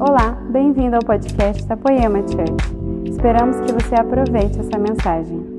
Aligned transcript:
Olá, 0.00 0.30
bem-vindo 0.52 0.94
ao 0.94 1.02
podcast 1.02 1.64
da 1.64 1.76
Poema 1.76 2.20
Church. 2.20 3.10
Esperamos 3.10 3.56
que 3.66 3.72
você 3.72 3.96
aproveite 3.96 4.56
essa 4.60 4.78
mensagem. 4.78 5.58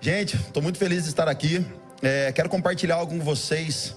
Gente, 0.00 0.36
estou 0.36 0.62
muito 0.62 0.78
feliz 0.78 1.02
de 1.02 1.08
estar 1.08 1.26
aqui. 1.26 1.66
É, 2.00 2.30
quero 2.30 2.48
compartilhar 2.48 2.94
algo 2.94 3.10
com 3.10 3.18
vocês. 3.18 3.96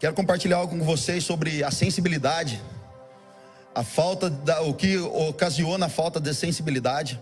Quero 0.00 0.14
compartilhar 0.14 0.56
algo 0.56 0.78
com 0.78 0.82
vocês 0.82 1.24
sobre 1.24 1.62
a 1.62 1.70
sensibilidade, 1.70 2.58
a 3.74 3.84
falta 3.84 4.30
da, 4.30 4.62
o 4.62 4.72
que 4.72 4.96
ocasiona 4.96 5.86
a 5.86 5.90
falta 5.90 6.18
de 6.18 6.32
sensibilidade. 6.32 7.20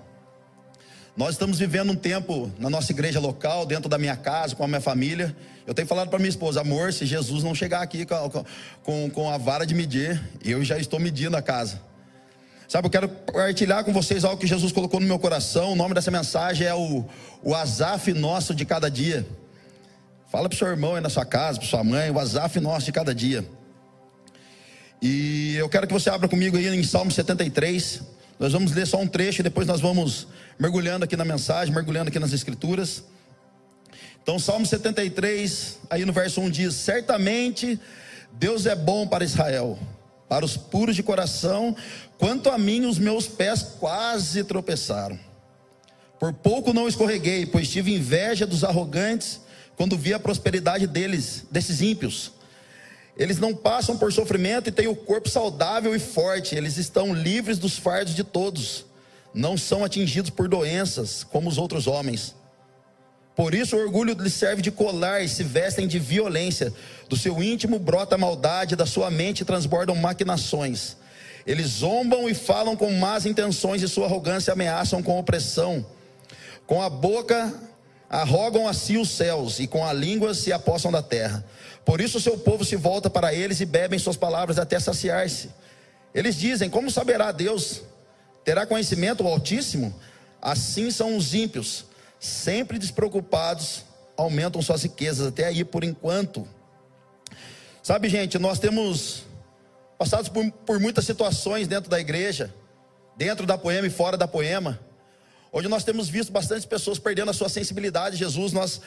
Nós 1.16 1.30
estamos 1.30 1.58
vivendo 1.58 1.92
um 1.92 1.96
tempo 1.96 2.52
na 2.58 2.68
nossa 2.68 2.92
igreja 2.92 3.18
local, 3.18 3.64
dentro 3.64 3.88
da 3.88 3.96
minha 3.96 4.16
casa, 4.16 4.54
com 4.54 4.62
a 4.62 4.68
minha 4.68 4.82
família. 4.82 5.34
Eu 5.66 5.72
tenho 5.72 5.88
falado 5.88 6.10
para 6.10 6.18
minha 6.18 6.28
esposa, 6.28 6.60
amor, 6.60 6.92
se 6.92 7.06
Jesus 7.06 7.42
não 7.42 7.54
chegar 7.54 7.80
aqui 7.80 8.04
com, 8.04 8.44
com, 8.82 9.08
com 9.10 9.30
a 9.30 9.38
vara 9.38 9.64
de 9.64 9.74
medir, 9.74 10.22
eu 10.44 10.62
já 10.62 10.76
estou 10.76 11.00
medindo 11.00 11.34
a 11.34 11.40
casa. 11.40 11.80
Sabe, 12.68 12.88
eu 12.88 12.90
quero 12.90 13.08
partilhar 13.08 13.82
com 13.82 13.94
vocês 13.94 14.24
algo 14.26 14.38
que 14.38 14.46
Jesus 14.46 14.72
colocou 14.72 15.00
no 15.00 15.06
meu 15.06 15.18
coração. 15.18 15.72
O 15.72 15.74
nome 15.74 15.94
dessa 15.94 16.10
mensagem 16.10 16.66
é 16.66 16.74
o, 16.74 17.06
o 17.42 17.54
Azaf 17.54 18.12
nosso 18.12 18.54
de 18.54 18.66
cada 18.66 18.90
dia. 18.90 19.26
Fala 20.30 20.50
para 20.50 20.56
o 20.56 20.58
seu 20.58 20.68
irmão 20.68 20.96
aí 20.96 21.00
na 21.00 21.08
sua 21.08 21.24
casa, 21.24 21.58
para 21.58 21.66
sua 21.66 21.82
mãe, 21.82 22.10
o 22.10 22.18
Azaf 22.18 22.60
nosso 22.60 22.84
de 22.84 22.92
cada 22.92 23.14
dia. 23.14 23.42
E 25.00 25.54
eu 25.56 25.68
quero 25.70 25.86
que 25.86 25.94
você 25.94 26.10
abra 26.10 26.28
comigo 26.28 26.58
aí 26.58 26.66
em 26.66 26.82
Salmo 26.82 27.10
73. 27.10 28.02
Nós 28.38 28.52
vamos 28.52 28.72
ler 28.72 28.86
só 28.86 28.98
um 29.00 29.06
trecho 29.06 29.40
e 29.40 29.44
depois 29.44 29.66
nós 29.66 29.80
vamos 29.80 30.26
mergulhando 30.58 31.04
aqui 31.04 31.16
na 31.16 31.24
mensagem, 31.24 31.74
mergulhando 31.74 32.08
aqui 32.08 32.18
nas 32.18 32.32
escrituras. 32.32 33.04
Então, 34.22 34.38
Salmo 34.38 34.66
73, 34.66 35.78
aí 35.88 36.04
no 36.04 36.12
verso 36.12 36.40
1 36.40 36.50
diz: 36.50 36.74
Certamente 36.74 37.80
Deus 38.32 38.66
é 38.66 38.74
bom 38.74 39.06
para 39.06 39.24
Israel, 39.24 39.78
para 40.28 40.44
os 40.44 40.56
puros 40.56 40.96
de 40.96 41.02
coração, 41.02 41.76
quanto 42.18 42.50
a 42.50 42.58
mim, 42.58 42.86
os 42.86 42.98
meus 42.98 43.26
pés 43.26 43.62
quase 43.78 44.44
tropeçaram. 44.44 45.18
Por 46.18 46.32
pouco 46.32 46.72
não 46.72 46.88
escorreguei, 46.88 47.46
pois 47.46 47.68
tive 47.68 47.94
inveja 47.94 48.46
dos 48.46 48.64
arrogantes 48.64 49.40
quando 49.76 49.96
vi 49.96 50.14
a 50.14 50.18
prosperidade 50.18 50.86
deles, 50.86 51.44
desses 51.50 51.82
ímpios. 51.82 52.32
Eles 53.16 53.38
não 53.38 53.54
passam 53.54 53.96
por 53.96 54.12
sofrimento 54.12 54.68
e 54.68 54.72
têm 54.72 54.88
o 54.88 54.96
corpo 54.96 55.28
saudável 55.28 55.94
e 55.94 55.98
forte. 55.98 56.54
Eles 56.54 56.76
estão 56.76 57.14
livres 57.14 57.58
dos 57.58 57.78
fardos 57.78 58.14
de 58.14 58.24
todos. 58.24 58.84
Não 59.36 59.54
são 59.54 59.84
atingidos 59.84 60.30
por 60.30 60.48
doenças 60.48 61.22
como 61.22 61.46
os 61.50 61.58
outros 61.58 61.86
homens. 61.86 62.34
Por 63.36 63.54
isso 63.54 63.76
o 63.76 63.78
orgulho 63.78 64.14
lhes 64.14 64.32
serve 64.32 64.62
de 64.62 64.70
colar 64.70 65.20
e 65.20 65.28
se 65.28 65.44
vestem 65.44 65.86
de 65.86 65.98
violência. 65.98 66.72
Do 67.06 67.18
seu 67.18 67.42
íntimo 67.42 67.78
brota 67.78 68.14
a 68.14 68.18
maldade, 68.18 68.74
da 68.74 68.86
sua 68.86 69.10
mente 69.10 69.44
transbordam 69.44 69.94
maquinações. 69.94 70.96
Eles 71.46 71.66
zombam 71.66 72.26
e 72.30 72.32
falam 72.34 72.74
com 72.74 72.90
más 72.92 73.26
intenções 73.26 73.82
e 73.82 73.88
sua 73.88 74.06
arrogância 74.06 74.54
ameaçam 74.54 75.02
com 75.02 75.18
opressão. 75.18 75.84
Com 76.66 76.80
a 76.80 76.88
boca 76.88 77.52
arrogam 78.08 78.66
a 78.66 78.72
si 78.72 78.96
os 78.96 79.10
céus 79.10 79.60
e 79.60 79.66
com 79.66 79.86
a 79.86 79.92
língua 79.92 80.32
se 80.32 80.50
apossam 80.50 80.90
da 80.90 81.02
terra. 81.02 81.44
Por 81.84 82.00
isso 82.00 82.16
o 82.16 82.22
seu 82.22 82.38
povo 82.38 82.64
se 82.64 82.74
volta 82.74 83.10
para 83.10 83.34
eles 83.34 83.60
e 83.60 83.66
bebem 83.66 83.98
suas 83.98 84.16
palavras 84.16 84.58
até 84.58 84.80
saciar-se. 84.80 85.50
Eles 86.14 86.36
dizem: 86.36 86.70
Como 86.70 86.90
saberá 86.90 87.32
Deus? 87.32 87.82
Terá 88.46 88.64
conhecimento 88.64 89.24
o 89.24 89.26
Altíssimo? 89.26 89.92
Assim 90.40 90.88
são 90.92 91.16
os 91.16 91.34
ímpios, 91.34 91.84
sempre 92.20 92.78
despreocupados, 92.78 93.84
aumentam 94.16 94.62
suas 94.62 94.84
riquezas, 94.84 95.26
até 95.26 95.46
aí 95.46 95.64
por 95.64 95.82
enquanto. 95.82 96.46
Sabe, 97.82 98.08
gente, 98.08 98.38
nós 98.38 98.60
temos 98.60 99.24
passado 99.98 100.30
por, 100.30 100.48
por 100.64 100.78
muitas 100.78 101.04
situações 101.04 101.66
dentro 101.66 101.90
da 101.90 101.98
igreja, 101.98 102.54
dentro 103.16 103.48
da 103.48 103.58
poema 103.58 103.88
e 103.88 103.90
fora 103.90 104.16
da 104.16 104.28
poema, 104.28 104.78
onde 105.52 105.66
nós 105.66 105.82
temos 105.82 106.08
visto 106.08 106.30
bastante 106.30 106.68
pessoas 106.68 107.00
perdendo 107.00 107.32
a 107.32 107.34
sua 107.34 107.48
sensibilidade. 107.48 108.16
Jesus, 108.16 108.52
nós 108.52 108.80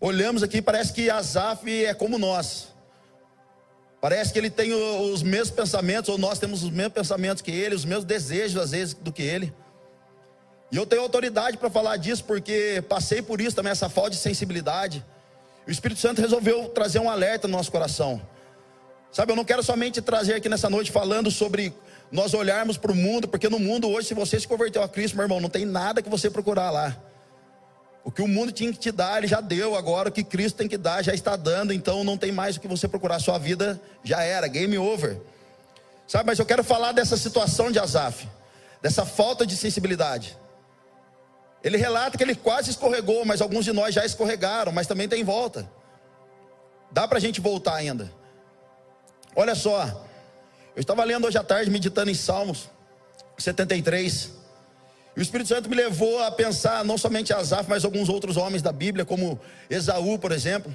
olhamos 0.00 0.42
aqui, 0.42 0.60
parece 0.60 0.92
que 0.92 1.08
Asaf 1.08 1.70
é 1.70 1.94
como 1.94 2.18
nós. 2.18 2.73
Parece 4.04 4.34
que 4.34 4.38
ele 4.38 4.50
tem 4.50 4.70
os 4.74 5.22
mesmos 5.22 5.50
pensamentos, 5.50 6.10
ou 6.10 6.18
nós 6.18 6.38
temos 6.38 6.62
os 6.62 6.68
mesmos 6.68 6.92
pensamentos 6.92 7.40
que 7.40 7.50
ele, 7.50 7.74
os 7.74 7.86
mesmos 7.86 8.04
desejos, 8.04 8.62
às 8.62 8.72
vezes, 8.72 8.92
do 8.92 9.10
que 9.10 9.22
ele. 9.22 9.50
E 10.70 10.76
eu 10.76 10.84
tenho 10.84 11.00
autoridade 11.00 11.56
para 11.56 11.70
falar 11.70 11.96
disso, 11.96 12.22
porque 12.22 12.84
passei 12.86 13.22
por 13.22 13.40
isso 13.40 13.56
também, 13.56 13.72
essa 13.72 13.88
falta 13.88 14.10
de 14.10 14.16
sensibilidade. 14.16 15.02
O 15.66 15.70
Espírito 15.70 16.02
Santo 16.02 16.20
resolveu 16.20 16.68
trazer 16.68 16.98
um 16.98 17.08
alerta 17.08 17.48
no 17.48 17.56
nosso 17.56 17.72
coração. 17.72 18.20
Sabe, 19.10 19.32
eu 19.32 19.36
não 19.36 19.42
quero 19.42 19.62
somente 19.62 20.02
trazer 20.02 20.34
aqui 20.34 20.50
nessa 20.50 20.68
noite 20.68 20.92
falando 20.92 21.30
sobre 21.30 21.72
nós 22.12 22.34
olharmos 22.34 22.76
para 22.76 22.92
o 22.92 22.94
mundo, 22.94 23.26
porque 23.26 23.48
no 23.48 23.58
mundo 23.58 23.88
hoje, 23.88 24.08
se 24.08 24.14
você 24.14 24.38
se 24.38 24.46
converteu 24.46 24.82
a 24.82 24.88
Cristo, 24.88 25.14
meu 25.14 25.24
irmão, 25.24 25.40
não 25.40 25.48
tem 25.48 25.64
nada 25.64 26.02
que 26.02 26.10
você 26.10 26.28
procurar 26.28 26.70
lá. 26.70 26.94
O 28.04 28.12
que 28.12 28.20
o 28.20 28.28
mundo 28.28 28.52
tinha 28.52 28.70
que 28.70 28.78
te 28.78 28.92
dar, 28.92 29.16
ele 29.18 29.26
já 29.26 29.40
deu. 29.40 29.74
Agora 29.74 30.10
o 30.10 30.12
que 30.12 30.22
Cristo 30.22 30.56
tem 30.56 30.68
que 30.68 30.76
dar, 30.76 31.02
já 31.02 31.14
está 31.14 31.36
dando. 31.36 31.72
Então 31.72 32.04
não 32.04 32.18
tem 32.18 32.30
mais 32.30 32.56
o 32.56 32.60
que 32.60 32.68
você 32.68 32.86
procurar. 32.86 33.18
Sua 33.18 33.38
vida 33.38 33.80
já 34.04 34.22
era, 34.22 34.46
game 34.46 34.76
over. 34.76 35.18
Sabe, 36.06 36.26
mas 36.26 36.38
eu 36.38 36.44
quero 36.44 36.62
falar 36.62 36.92
dessa 36.92 37.16
situação 37.16 37.72
de 37.72 37.78
Asaf, 37.78 38.28
dessa 38.82 39.06
falta 39.06 39.46
de 39.46 39.56
sensibilidade. 39.56 40.36
Ele 41.62 41.78
relata 41.78 42.18
que 42.18 42.22
ele 42.22 42.34
quase 42.34 42.70
escorregou, 42.70 43.24
mas 43.24 43.40
alguns 43.40 43.64
de 43.64 43.72
nós 43.72 43.94
já 43.94 44.04
escorregaram, 44.04 44.70
mas 44.70 44.86
também 44.86 45.08
tem 45.08 45.24
volta. 45.24 45.66
Dá 46.90 47.08
para 47.08 47.16
a 47.16 47.20
gente 47.20 47.40
voltar 47.40 47.76
ainda. 47.76 48.12
Olha 49.34 49.54
só, 49.54 50.06
eu 50.76 50.80
estava 50.80 51.02
lendo 51.04 51.26
hoje 51.26 51.38
à 51.38 51.42
tarde, 51.42 51.70
meditando 51.70 52.10
em 52.10 52.14
Salmos 52.14 52.68
73. 53.38 54.30
E 55.16 55.20
o 55.20 55.22
Espírito 55.22 55.48
Santo 55.48 55.68
me 55.68 55.76
levou 55.76 56.20
a 56.22 56.30
pensar 56.30 56.84
não 56.84 56.98
somente 56.98 57.32
Asaf, 57.32 57.68
mas 57.68 57.84
alguns 57.84 58.08
outros 58.08 58.36
homens 58.36 58.62
da 58.62 58.72
Bíblia, 58.72 59.04
como 59.04 59.38
Esaú, 59.70 60.18
por 60.18 60.32
exemplo. 60.32 60.74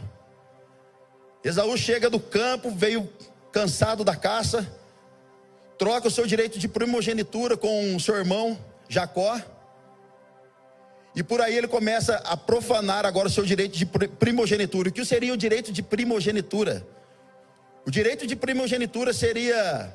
Esaú 1.43 1.77
chega 1.77 2.09
do 2.09 2.19
campo, 2.19 2.71
veio 2.71 3.09
cansado 3.51 4.03
da 4.03 4.15
caça, 4.15 4.65
troca 5.77 6.07
o 6.07 6.11
seu 6.11 6.25
direito 6.25 6.57
de 6.57 6.67
primogenitura 6.67 7.57
com 7.57 7.95
o 7.95 7.99
seu 7.99 8.15
irmão 8.15 8.57
Jacó. 8.87 9.41
E 11.15 11.23
por 11.23 11.41
aí 11.41 11.57
ele 11.57 11.67
começa 11.67 12.15
a 12.17 12.37
profanar 12.37 13.05
agora 13.05 13.27
o 13.27 13.31
seu 13.31 13.43
direito 13.43 13.77
de 13.77 13.85
primogenitura. 13.85 14.87
O 14.87 14.91
que 14.91 15.03
seria 15.03 15.33
o 15.33 15.37
direito 15.37 15.71
de 15.71 15.81
primogenitura? 15.81 16.85
O 17.85 17.91
direito 17.91 18.25
de 18.25 18.37
primogenitura 18.37 19.11
seria 19.11 19.93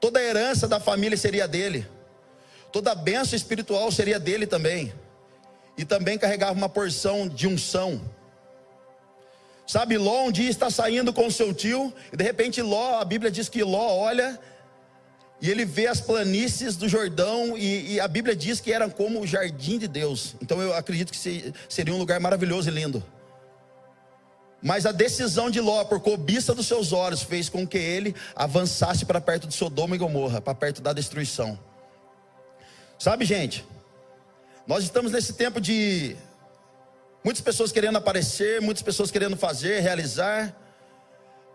toda 0.00 0.20
a 0.20 0.22
herança 0.22 0.66
da 0.66 0.80
família 0.80 1.18
seria 1.18 1.46
dele 1.46 1.86
toda 2.72 2.92
a 2.92 2.94
benção 2.94 3.36
espiritual 3.36 3.90
seria 3.90 4.18
dele 4.18 4.46
também. 4.46 4.92
E 5.76 5.84
também 5.84 6.18
carregava 6.18 6.52
uma 6.52 6.68
porção 6.68 7.28
de 7.28 7.46
unção. 7.46 8.00
Sabe, 9.66 9.98
Ló 9.98 10.24
um 10.24 10.32
dia 10.32 10.48
está 10.48 10.70
saindo 10.70 11.12
com 11.12 11.30
seu 11.30 11.52
tio, 11.52 11.92
e 12.12 12.16
de 12.16 12.24
repente 12.24 12.62
Ló, 12.62 13.00
a 13.00 13.04
Bíblia 13.04 13.30
diz 13.30 13.48
que 13.48 13.62
Ló 13.62 13.96
olha 13.96 14.38
e 15.40 15.50
ele 15.50 15.64
vê 15.64 15.86
as 15.86 16.00
planícies 16.00 16.76
do 16.76 16.88
Jordão, 16.88 17.56
e, 17.56 17.94
e, 17.94 18.00
a 18.00 18.08
Bíblia 18.08 18.34
diz 18.34 18.58
que 18.58 18.72
eram 18.72 18.90
como 18.90 19.20
o 19.20 19.26
jardim 19.26 19.78
de 19.78 19.86
Deus. 19.86 20.34
Então 20.42 20.60
eu 20.60 20.74
acredito 20.74 21.12
que 21.12 21.52
seria 21.68 21.94
um 21.94 21.98
lugar 21.98 22.18
maravilhoso 22.18 22.68
e 22.68 22.72
lindo. 22.72 23.04
Mas 24.60 24.84
a 24.84 24.90
decisão 24.90 25.48
de 25.48 25.60
Ló, 25.60 25.84
por 25.84 26.00
cobiça 26.00 26.52
dos 26.52 26.66
seus 26.66 26.92
olhos, 26.92 27.22
fez 27.22 27.48
com 27.48 27.64
que 27.64 27.78
ele 27.78 28.16
avançasse 28.34 29.04
para 29.04 29.20
perto 29.20 29.46
de 29.46 29.54
Sodoma 29.54 29.94
e 29.94 29.98
Gomorra, 29.98 30.40
para 30.40 30.54
perto 30.54 30.82
da 30.82 30.92
destruição. 30.92 31.56
Sabe, 32.98 33.24
gente, 33.24 33.64
nós 34.66 34.82
estamos 34.82 35.12
nesse 35.12 35.32
tempo 35.32 35.60
de 35.60 36.16
muitas 37.22 37.40
pessoas 37.40 37.70
querendo 37.70 37.96
aparecer, 37.96 38.60
muitas 38.60 38.82
pessoas 38.82 39.08
querendo 39.08 39.36
fazer, 39.36 39.78
realizar. 39.80 40.52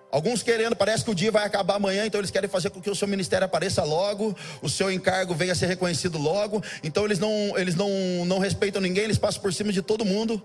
Alguns 0.10 0.42
querendo, 0.42 0.74
parece 0.74 1.04
que 1.04 1.12
o 1.12 1.16
dia 1.16 1.32
vai 1.32 1.44
acabar 1.44 1.76
amanhã, 1.76 2.06
então 2.06 2.22
eles 2.22 2.32
querem 2.32 2.50
fazer 2.50 2.70
com 2.70 2.80
que 2.80 2.90
o 2.90 2.96
seu 2.96 3.08
ministério 3.10 3.44
apareça 3.44 3.84
logo, 3.84 4.34
o 4.62 4.70
seu 4.70 4.90
encargo 4.90 5.34
venha 5.34 5.52
a 5.52 5.56
ser 5.56 5.66
reconhecido 5.66 6.18
logo. 6.18 6.64
Então 6.82 7.04
eles 7.04 7.20
não, 7.20 7.58
eles 7.58 7.76
não, 7.76 7.90
não 8.26 8.40
respeitam 8.40 8.82
ninguém, 8.82 9.04
eles 9.04 9.18
passam 9.18 9.42
por 9.42 9.52
cima 9.54 9.74
de 9.74 9.82
todo 9.82 10.06
mundo. 10.06 10.42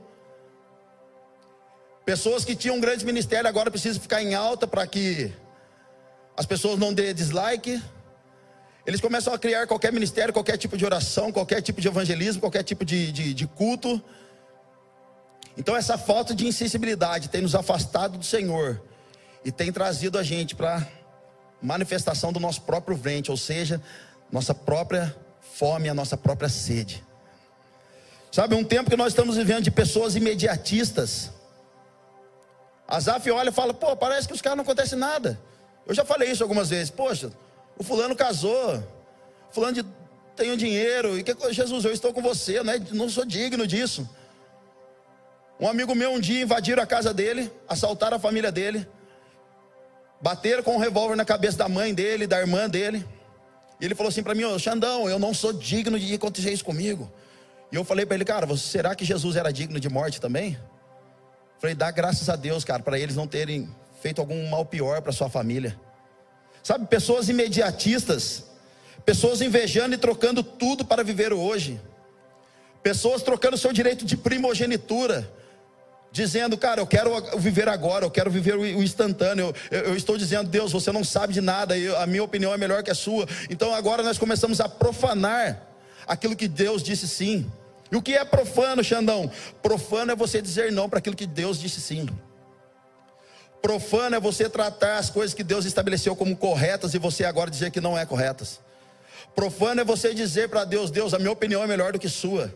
Pessoas 2.05 2.45
que 2.45 2.57
tinham 2.57 2.77
um 2.77 2.81
grande 2.81 3.07
ministério 3.07 3.49
agora 3.49 3.71
precisam 3.71 4.03
ficar 4.03 4.21
em 4.21 4.35
alta 4.35 4.67
para 4.67 4.85
que 4.85 5.31
as 6.37 6.47
pessoas 6.47 6.77
não 6.77 6.93
dêem 6.93 7.15
dislike. 7.15 7.81
Eles 8.89 9.03
começam 9.03 9.35
a 9.35 9.39
criar 9.39 9.67
qualquer 9.67 9.93
ministério, 9.93 10.33
qualquer 10.33 10.57
tipo 10.57 10.75
de 10.75 10.83
oração, 10.83 11.31
qualquer 11.31 11.61
tipo 11.61 11.79
de 11.79 11.87
evangelismo, 11.87 12.41
qualquer 12.41 12.63
tipo 12.63 12.87
de, 12.87 13.13
de, 13.13 13.35
de 13.35 13.47
culto. 13.47 14.03
Então, 15.59 15.77
essa 15.77 15.99
falta 15.99 16.35
de 16.35 16.47
insensibilidade 16.47 17.29
tem 17.29 17.43
nos 17.43 17.55
afastado 17.55 18.17
do 18.17 18.25
Senhor 18.25 18.81
e 19.45 19.53
tem 19.53 19.71
trazido 19.71 20.17
a 20.17 20.23
gente 20.23 20.55
para 20.57 20.89
manifestação 21.61 22.33
do 22.33 22.41
nosso 22.41 22.63
próprio 22.63 22.97
ventre, 22.97 23.31
ou 23.31 23.37
seja, 23.37 23.79
nossa 24.33 24.55
própria 24.55 25.15
fome, 25.55 25.91
a 25.91 25.95
nossa 25.95 26.17
própria 26.17 26.49
sede. 26.49 27.05
Sabe, 28.33 28.55
um 28.55 28.65
tempo 28.65 28.89
que 28.89 28.97
nós 28.97 29.09
estamos 29.09 29.37
vivendo 29.37 29.65
de 29.65 29.71
pessoas 29.71 30.17
imediatistas. 30.17 31.31
Azaf 32.89 33.31
olha 33.31 33.51
e 33.51 33.53
fala: 33.53 33.75
pô, 33.75 33.95
parece 33.95 34.27
que 34.27 34.33
os 34.33 34.41
caras 34.41 34.57
não 34.57 34.65
acontece 34.65 34.97
nada. 34.97 35.39
Eu 35.87 35.95
já 35.95 36.07
falei 36.07 36.31
isso 36.31 36.43
algumas 36.43 36.71
vezes. 36.71 36.89
Poxa, 36.89 37.31
o 37.79 37.85
fulano 37.85 38.17
casou, 38.17 38.83
fulano 39.51 39.75
de, 39.75 39.85
tem 40.37 40.51
o 40.51 40.57
dinheiro, 40.57 41.19
e 41.19 41.23
que 41.23 41.35
Jesus, 41.53 41.85
eu 41.85 41.93
estou 41.93 42.13
com 42.13 42.21
você, 42.21 42.63
né? 42.63 42.85
não 42.91 43.09
sou 43.09 43.25
digno 43.25 43.67
disso. 43.67 44.09
Um 45.61 45.69
amigo 45.69 45.95
meu 45.95 46.13
um 46.13 46.21
dia 46.21 46.43
invadiram 46.43 46.83
a 46.83 46.87
casa 46.87 47.15
dele, 47.15 47.51
assaltaram 47.69 48.17
a 48.17 48.21
família 48.21 48.53
dele, 48.53 48.87
bateram 50.21 50.63
com 50.63 50.75
um 50.75 50.79
revólver 50.79 51.17
na 51.17 51.25
cabeça 51.25 51.57
da 51.57 51.69
mãe 51.69 51.95
dele, 51.95 52.27
da 52.27 52.39
irmã 52.39 52.69
dele. 52.69 53.07
E 53.81 53.85
ele 53.85 53.95
falou 53.95 54.09
assim 54.09 54.23
para 54.23 54.35
mim: 54.35 54.45
Ô 54.45 54.59
Xandão, 54.59 55.09
eu 55.09 55.19
não 55.19 55.35
sou 55.35 55.53
digno 55.53 55.99
de 55.99 56.15
acontecer 56.15 56.53
isso 56.53 56.65
comigo. 56.65 57.11
E 57.73 57.77
eu 57.77 57.85
falei 57.85 58.07
para 58.07 58.15
ele, 58.15 58.25
cara, 58.25 58.57
será 58.57 58.95
que 58.95 59.05
Jesus 59.05 59.37
era 59.37 59.53
digno 59.53 59.79
de 59.79 59.89
morte 59.89 60.21
também? 60.21 60.59
Falei, 61.59 61.75
dá 61.75 61.91
graças 61.91 62.29
a 62.29 62.37
Deus, 62.37 62.65
cara, 62.65 62.83
para 62.83 62.99
eles 62.99 63.17
não 63.17 63.27
terem 63.27 63.69
feito 64.01 64.21
algum 64.21 64.49
mal 64.49 64.65
pior 64.65 65.03
para 65.03 65.13
sua 65.13 65.29
família. 65.29 65.79
Sabe, 66.69 66.85
pessoas 66.85 67.31
imediatistas, 67.31 68.45
pessoas 69.03 69.41
invejando 69.41 69.95
e 69.95 69.97
trocando 69.97 70.43
tudo 70.43 70.85
para 70.85 71.03
viver 71.03 71.33
o 71.33 71.41
hoje, 71.41 71.81
pessoas 72.83 73.23
trocando 73.23 73.57
seu 73.57 73.73
direito 73.73 74.05
de 74.05 74.19
primogenitura, 74.19 75.33
dizendo, 76.13 76.59
cara, 76.59 76.83
eu 76.83 76.87
quero 76.87 77.39
viver 77.39 77.71
agora, 77.71 78.05
eu 78.05 78.11
quero 78.11 78.31
viver 78.31 78.55
o 78.55 78.83
instantâneo. 78.83 79.55
Eu, 79.71 79.81
eu 79.81 79.97
estou 79.97 80.19
dizendo, 80.19 80.51
Deus, 80.51 80.71
você 80.71 80.93
não 80.93 81.03
sabe 81.03 81.33
de 81.33 81.41
nada, 81.41 81.75
a 82.03 82.07
minha 82.07 82.23
opinião 82.23 82.53
é 82.53 82.59
melhor 82.59 82.83
que 82.83 82.91
a 82.91 82.95
sua. 82.95 83.27
Então 83.49 83.73
agora 83.73 84.03
nós 84.03 84.19
começamos 84.19 84.61
a 84.61 84.69
profanar 84.69 85.67
aquilo 86.07 86.37
que 86.37 86.47
Deus 86.47 86.83
disse 86.83 87.09
sim. 87.09 87.51
E 87.91 87.97
o 87.97 88.03
que 88.03 88.13
é 88.13 88.23
profano, 88.27 88.85
Xandão? 88.85 89.31
Profano 89.63 90.13
é 90.13 90.15
você 90.15 90.43
dizer 90.43 90.71
não 90.71 90.87
para 90.87 90.99
aquilo 90.99 91.17
que 91.17 91.27
Deus 91.27 91.59
disse 91.59 91.81
sim. 91.81 92.07
Profano 93.61 94.17
é 94.17 94.21
você 94.21 94.49
tratar 94.49 94.99
as 94.99 95.11
coisas 95.11 95.35
que 95.35 95.43
Deus 95.43 95.65
estabeleceu 95.65 96.15
como 96.15 96.37
corretas 96.37 96.95
e 96.95 96.99
você 96.99 97.25
agora 97.25 97.51
dizer 97.51 97.71
que 97.71 97.81
não 97.81 97.99
é 97.99 98.07
corretas. 98.07 98.61
Profano 99.35 99.81
é 99.81 99.85
você 99.85 100.15
dizer 100.15 100.49
para 100.49 100.65
Deus: 100.65 100.91
Deus, 100.91 101.13
a 101.13 101.19
minha 101.19 101.33
opinião 101.33 101.63
é 101.63 101.67
melhor 101.67 101.93
do 101.93 101.99
que 101.99 102.09
sua. 102.09 102.55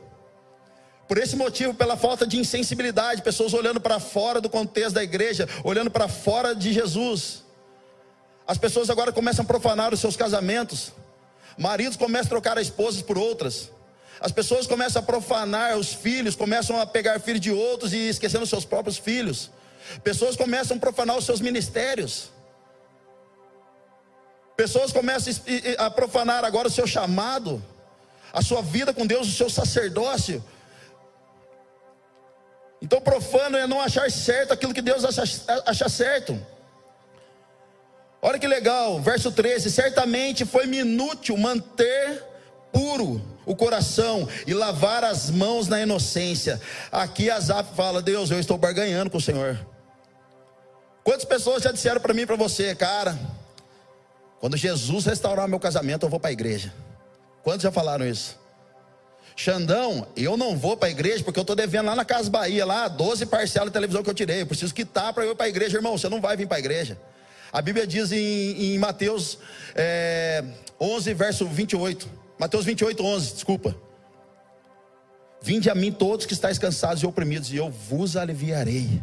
Por 1.08 1.18
esse 1.18 1.36
motivo, 1.36 1.74
pela 1.74 1.96
falta 1.96 2.26
de 2.26 2.38
insensibilidade, 2.38 3.22
pessoas 3.22 3.52
olhando 3.52 3.80
para 3.80 4.00
fora 4.00 4.40
do 4.40 4.48
contexto 4.48 4.94
da 4.94 5.02
igreja, 5.02 5.48
olhando 5.62 5.90
para 5.90 6.08
fora 6.08 6.54
de 6.54 6.72
Jesus. 6.72 7.42
As 8.46 8.56
pessoas 8.56 8.88
agora 8.88 9.12
começam 9.12 9.44
a 9.44 9.46
profanar 9.46 9.92
os 9.92 10.00
seus 10.00 10.16
casamentos. 10.16 10.92
Maridos 11.58 11.96
começam 11.96 12.26
a 12.26 12.30
trocar 12.30 12.56
as 12.56 12.68
esposas 12.68 13.02
por 13.02 13.18
outras. 13.18 13.70
As 14.20 14.32
pessoas 14.32 14.66
começam 14.66 15.02
a 15.02 15.04
profanar 15.04 15.76
os 15.76 15.92
filhos, 15.92 16.36
começam 16.36 16.80
a 16.80 16.86
pegar 16.86 17.20
filhos 17.20 17.40
de 17.40 17.50
outros 17.50 17.92
e 17.92 18.08
esquecendo 18.08 18.44
os 18.44 18.50
seus 18.50 18.64
próprios 18.64 18.96
filhos. 18.96 19.50
Pessoas 20.02 20.36
começam 20.36 20.76
a 20.76 20.80
profanar 20.80 21.16
os 21.16 21.24
seus 21.24 21.40
ministérios. 21.40 22.30
Pessoas 24.56 24.92
começam 24.92 25.32
a 25.78 25.90
profanar 25.90 26.44
agora 26.44 26.68
o 26.68 26.70
seu 26.70 26.86
chamado, 26.86 27.62
a 28.32 28.42
sua 28.42 28.62
vida 28.62 28.92
com 28.92 29.06
Deus, 29.06 29.28
o 29.28 29.32
seu 29.32 29.50
sacerdócio. 29.50 30.44
Então, 32.80 33.00
profano 33.00 33.56
é 33.56 33.66
não 33.66 33.80
achar 33.80 34.10
certo 34.10 34.52
aquilo 34.52 34.74
que 34.74 34.82
Deus 34.82 35.04
acha, 35.04 35.22
acha 35.66 35.88
certo. 35.88 36.38
Olha 38.20 38.38
que 38.38 38.46
legal, 38.46 39.00
verso 39.00 39.32
13: 39.32 39.70
certamente 39.70 40.44
foi-me 40.44 40.78
inútil 40.78 41.36
manter 41.36 42.22
puro 42.72 43.20
o 43.44 43.54
coração 43.54 44.28
e 44.46 44.54
lavar 44.54 45.04
as 45.04 45.30
mãos 45.30 45.68
na 45.68 45.80
inocência. 45.80 46.60
Aqui 46.90 47.30
Asaf 47.30 47.74
fala: 47.74 48.02
Deus, 48.02 48.30
eu 48.30 48.38
estou 48.38 48.58
barganhando 48.58 49.10
com 49.10 49.18
o 49.18 49.20
Senhor. 49.20 49.71
Quantas 51.04 51.24
pessoas 51.24 51.62
já 51.62 51.72
disseram 51.72 52.00
para 52.00 52.14
mim 52.14 52.26
para 52.26 52.36
você, 52.36 52.74
cara, 52.74 53.18
quando 54.40 54.56
Jesus 54.56 55.04
restaurar 55.04 55.48
meu 55.48 55.58
casamento, 55.58 56.06
eu 56.06 56.10
vou 56.10 56.20
para 56.20 56.30
a 56.30 56.32
igreja. 56.32 56.72
Quantos 57.42 57.62
já 57.62 57.72
falaram 57.72 58.06
isso? 58.06 58.40
Xandão, 59.34 60.06
eu 60.16 60.36
não 60.36 60.56
vou 60.56 60.76
para 60.76 60.88
a 60.88 60.90
igreja 60.90 61.24
porque 61.24 61.38
eu 61.38 61.42
estou 61.42 61.56
devendo 61.56 61.86
lá 61.86 61.96
na 61.96 62.04
Casa 62.04 62.30
Bahia, 62.30 62.64
lá 62.64 62.86
12 62.86 63.26
parcelas 63.26 63.68
de 63.68 63.72
televisão 63.72 64.02
que 64.02 64.10
eu 64.10 64.14
tirei. 64.14 64.42
Eu 64.42 64.46
preciso 64.46 64.74
quitar 64.74 65.12
para 65.12 65.24
eu 65.24 65.32
ir 65.32 65.34
para 65.34 65.46
a 65.46 65.48
igreja, 65.48 65.78
irmão. 65.78 65.96
Você 65.96 66.08
não 66.08 66.20
vai 66.20 66.36
vir 66.36 66.46
para 66.46 66.58
a 66.58 66.60
igreja. 66.60 66.98
A 67.52 67.60
Bíblia 67.60 67.86
diz 67.86 68.12
em, 68.12 68.74
em 68.74 68.78
Mateus 68.78 69.38
é, 69.74 70.44
11, 70.80 71.14
verso 71.14 71.46
28. 71.46 72.08
Mateus 72.38 72.64
28, 72.64 73.04
11, 73.04 73.34
desculpa. 73.34 73.76
Vinde 75.40 75.68
a 75.68 75.74
mim 75.74 75.90
todos 75.90 76.24
que 76.24 76.32
estáis 76.32 76.58
cansados 76.58 77.02
e 77.02 77.06
oprimidos, 77.06 77.52
e 77.52 77.56
eu 77.56 77.70
vos 77.70 78.16
aliviarei. 78.16 79.02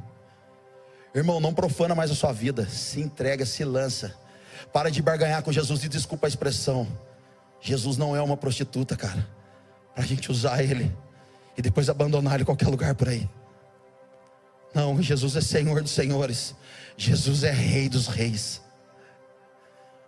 Irmão, 1.14 1.40
não 1.40 1.54
profana 1.54 1.96
mais 1.96 2.12
a 2.12 2.16
sua 2.16 2.32
vida. 2.32 2.68
Se 2.70 3.02
entrega, 3.02 3.46
se 3.46 3.64
lança. 3.64 4.16
Para 4.72 4.92
de 4.92 5.02
barganhar 5.02 5.42
com 5.42 5.52
Jesus 5.52 5.84
e 5.84 5.90
desculpa 5.90 6.28
a 6.28 6.30
expressão. 6.30 6.88
Jesus 7.62 7.98
não 7.98 8.16
é 8.16 8.22
uma 8.22 8.38
prostituta, 8.38 8.96
cara. 8.96 9.28
Para 9.94 10.04
a 10.04 10.08
gente 10.08 10.32
usar 10.32 10.64
ele 10.64 10.96
e 11.58 11.62
depois 11.62 11.90
abandonar 11.90 12.36
ele 12.36 12.44
em 12.44 12.46
qualquer 12.46 12.68
lugar 12.68 12.96
por 12.96 13.10
aí. 13.10 13.30
Não, 14.74 15.02
Jesus 15.02 15.36
é 15.36 15.42
Senhor 15.42 15.82
dos 15.82 15.92
senhores. 15.92 16.56
Jesus 16.96 17.44
é 17.44 17.52
Rei 17.52 17.90
dos 17.90 18.08
reis. 18.08 18.62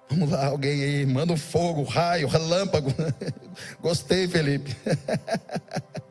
Vamos 0.10 0.30
lá, 0.30 0.48
alguém 0.48 0.84
aí, 0.84 1.06
manda 1.06 1.32
um 1.32 1.38
fogo, 1.38 1.84
raio, 1.84 2.28
relâmpago. 2.28 2.94
Gostei, 3.82 4.28
Felipe. 4.28 4.76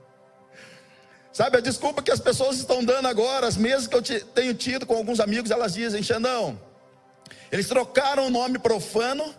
Sabe 1.41 1.57
a 1.57 1.61
desculpa 1.63 2.03
que 2.03 2.11
as 2.11 2.21
pessoas 2.21 2.59
estão 2.59 2.85
dando 2.85 3.09
agora, 3.09 3.47
as 3.47 3.57
mesmas 3.57 3.87
que 3.87 3.97
eu 3.97 4.03
tenho 4.27 4.53
tido 4.53 4.85
com 4.85 4.95
alguns 4.95 5.21
amigos, 5.21 5.51
elas 5.51 5.73
dizem, 5.73 6.03
Xandão, 6.03 6.61
eles 7.51 7.67
trocaram 7.67 8.27
o 8.27 8.31
nome 8.31 8.59
profano 8.59 9.35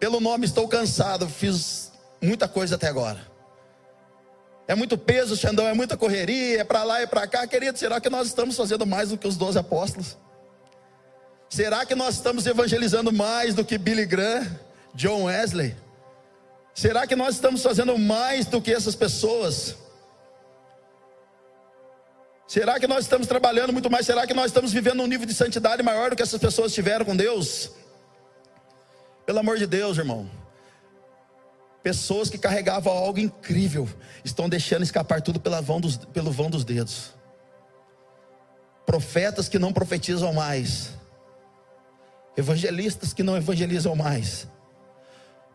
pelo 0.00 0.18
nome 0.18 0.46
estou 0.46 0.66
cansado, 0.66 1.28
fiz 1.28 1.92
muita 2.22 2.48
coisa 2.48 2.76
até 2.76 2.88
agora. 2.88 3.20
É 4.66 4.74
muito 4.74 4.96
peso, 4.96 5.36
Xandão, 5.36 5.66
é 5.66 5.74
muita 5.74 5.94
correria, 5.94 6.62
é 6.62 6.64
para 6.64 6.82
lá 6.84 7.02
e 7.02 7.06
para 7.06 7.26
cá. 7.26 7.46
Querido, 7.46 7.78
será 7.78 8.00
que 8.00 8.08
nós 8.08 8.28
estamos 8.28 8.56
fazendo 8.56 8.86
mais 8.86 9.10
do 9.10 9.18
que 9.18 9.28
os 9.28 9.36
doze 9.36 9.58
apóstolos? 9.58 10.16
Será 11.50 11.84
que 11.84 11.94
nós 11.94 12.14
estamos 12.14 12.46
evangelizando 12.46 13.12
mais 13.12 13.52
do 13.52 13.62
que 13.62 13.76
Billy 13.76 14.06
Graham, 14.06 14.58
John 14.94 15.24
Wesley? 15.24 15.76
Será 16.74 17.06
que 17.06 17.14
nós 17.14 17.34
estamos 17.34 17.62
fazendo 17.62 17.98
mais 17.98 18.46
do 18.46 18.62
que 18.62 18.72
essas 18.72 18.94
pessoas? 18.94 19.76
Será 22.46 22.78
que 22.78 22.86
nós 22.86 23.04
estamos 23.04 23.26
trabalhando 23.26 23.72
muito 23.72 23.90
mais? 23.90 24.06
Será 24.06 24.26
que 24.26 24.34
nós 24.34 24.46
estamos 24.46 24.72
vivendo 24.72 25.02
um 25.02 25.06
nível 25.06 25.26
de 25.26 25.34
santidade 25.34 25.82
maior 25.82 26.10
do 26.10 26.16
que 26.16 26.22
essas 26.22 26.40
pessoas 26.40 26.72
tiveram 26.72 27.04
com 27.04 27.16
Deus? 27.16 27.70
Pelo 29.24 29.40
amor 29.40 29.58
de 29.58 29.66
Deus, 29.66 29.98
irmão. 29.98 30.30
Pessoas 31.82 32.30
que 32.30 32.38
carregavam 32.38 32.92
algo 32.92 33.18
incrível 33.18 33.88
estão 34.24 34.48
deixando 34.48 34.84
escapar 34.84 35.20
tudo 35.20 35.40
vão 35.62 35.80
dos, 35.80 35.96
pelo 35.96 36.30
vão 36.30 36.48
dos 36.48 36.64
dedos. 36.64 37.10
Profetas 38.84 39.48
que 39.48 39.58
não 39.58 39.72
profetizam 39.72 40.32
mais. 40.32 40.90
Evangelistas 42.36 43.12
que 43.12 43.24
não 43.24 43.36
evangelizam 43.36 43.96
mais. 43.96 44.46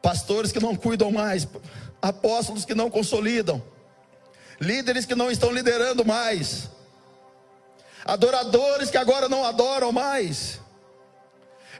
Pastores 0.02 0.52
que 0.52 0.60
não 0.60 0.76
cuidam 0.76 1.10
mais. 1.10 1.48
Apóstolos 2.02 2.66
que 2.66 2.76
não 2.76 2.90
consolidam. 2.90 3.64
Líderes 4.60 5.06
que 5.06 5.16
não 5.16 5.32
estão 5.32 5.54
liderando 5.54 6.04
mais 6.04 6.70
adoradores 8.06 8.90
que 8.90 8.98
agora 8.98 9.30
não 9.30 9.44
adoram 9.46 9.92
mais, 9.92 10.60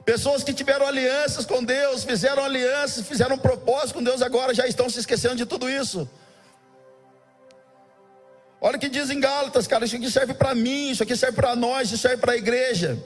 pessoas 0.04 0.42
que 0.42 0.52
tiveram 0.52 0.86
alianças 0.86 1.46
com 1.46 1.62
Deus, 1.62 2.04
fizeram 2.04 2.44
alianças, 2.44 3.06
fizeram 3.06 3.36
um 3.36 3.38
propósito 3.38 3.94
com 3.94 4.02
Deus, 4.02 4.22
agora 4.22 4.54
já 4.54 4.66
estão 4.66 4.88
se 4.88 4.98
esquecendo 4.98 5.36
de 5.36 5.46
tudo 5.46 5.68
isso. 5.68 6.08
Olha 8.60 8.76
o 8.76 8.80
que 8.80 8.88
diz 8.88 9.10
em 9.10 9.18
Gálatas, 9.18 9.66
cara, 9.66 9.84
isso 9.84 9.96
aqui 9.96 10.10
serve 10.10 10.34
para 10.34 10.54
mim, 10.54 10.90
isso 10.90 11.02
aqui 11.02 11.16
serve 11.16 11.34
para 11.34 11.56
nós, 11.56 11.88
isso 11.88 11.98
serve 11.98 12.18
para 12.18 12.32
a 12.32 12.36
igreja. 12.36 12.96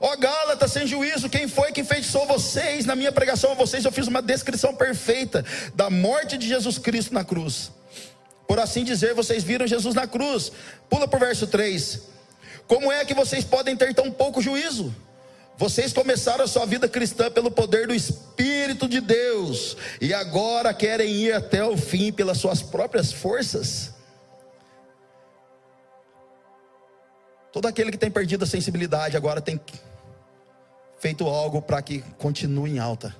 Ó 0.00 0.14
Gálatas, 0.16 0.72
sem 0.72 0.86
juízo, 0.86 1.28
quem 1.28 1.48
foi 1.48 1.72
que 1.72 1.80
enfeitiçou 1.80 2.26
vocês? 2.26 2.84
Na 2.84 2.94
minha 2.94 3.12
pregação 3.12 3.52
a 3.52 3.54
vocês 3.54 3.84
eu 3.84 3.92
fiz 3.92 4.06
uma 4.06 4.22
descrição 4.22 4.74
perfeita 4.74 5.44
da 5.74 5.88
morte 5.88 6.36
de 6.36 6.46
Jesus 6.46 6.78
Cristo 6.78 7.14
na 7.14 7.24
cruz. 7.24 7.70
Por 8.46 8.60
assim 8.60 8.84
dizer, 8.84 9.14
vocês 9.14 9.42
viram 9.42 9.66
Jesus 9.66 9.94
na 9.94 10.06
cruz. 10.06 10.52
Pula 10.88 11.08
para 11.08 11.16
o 11.16 11.20
verso 11.20 11.46
3. 11.46 12.15
Como 12.66 12.90
é 12.90 13.04
que 13.04 13.14
vocês 13.14 13.44
podem 13.44 13.76
ter 13.76 13.94
tão 13.94 14.10
pouco 14.10 14.40
juízo? 14.40 14.94
Vocês 15.56 15.92
começaram 15.92 16.44
a 16.44 16.48
sua 16.48 16.66
vida 16.66 16.88
cristã 16.88 17.30
pelo 17.30 17.50
poder 17.50 17.86
do 17.86 17.94
Espírito 17.94 18.86
de 18.86 19.00
Deus 19.00 19.76
e 20.00 20.12
agora 20.12 20.74
querem 20.74 21.08
ir 21.08 21.32
até 21.32 21.64
o 21.64 21.76
fim 21.76 22.12
pelas 22.12 22.38
suas 22.38 22.60
próprias 22.60 23.12
forças? 23.12 23.94
Todo 27.50 27.66
aquele 27.66 27.90
que 27.90 27.96
tem 27.96 28.10
perdido 28.10 28.44
a 28.44 28.46
sensibilidade 28.46 29.16
agora 29.16 29.40
tem 29.40 29.58
feito 30.98 31.26
algo 31.26 31.62
para 31.62 31.80
que 31.80 32.02
continue 32.18 32.72
em 32.72 32.78
alta. 32.78 33.16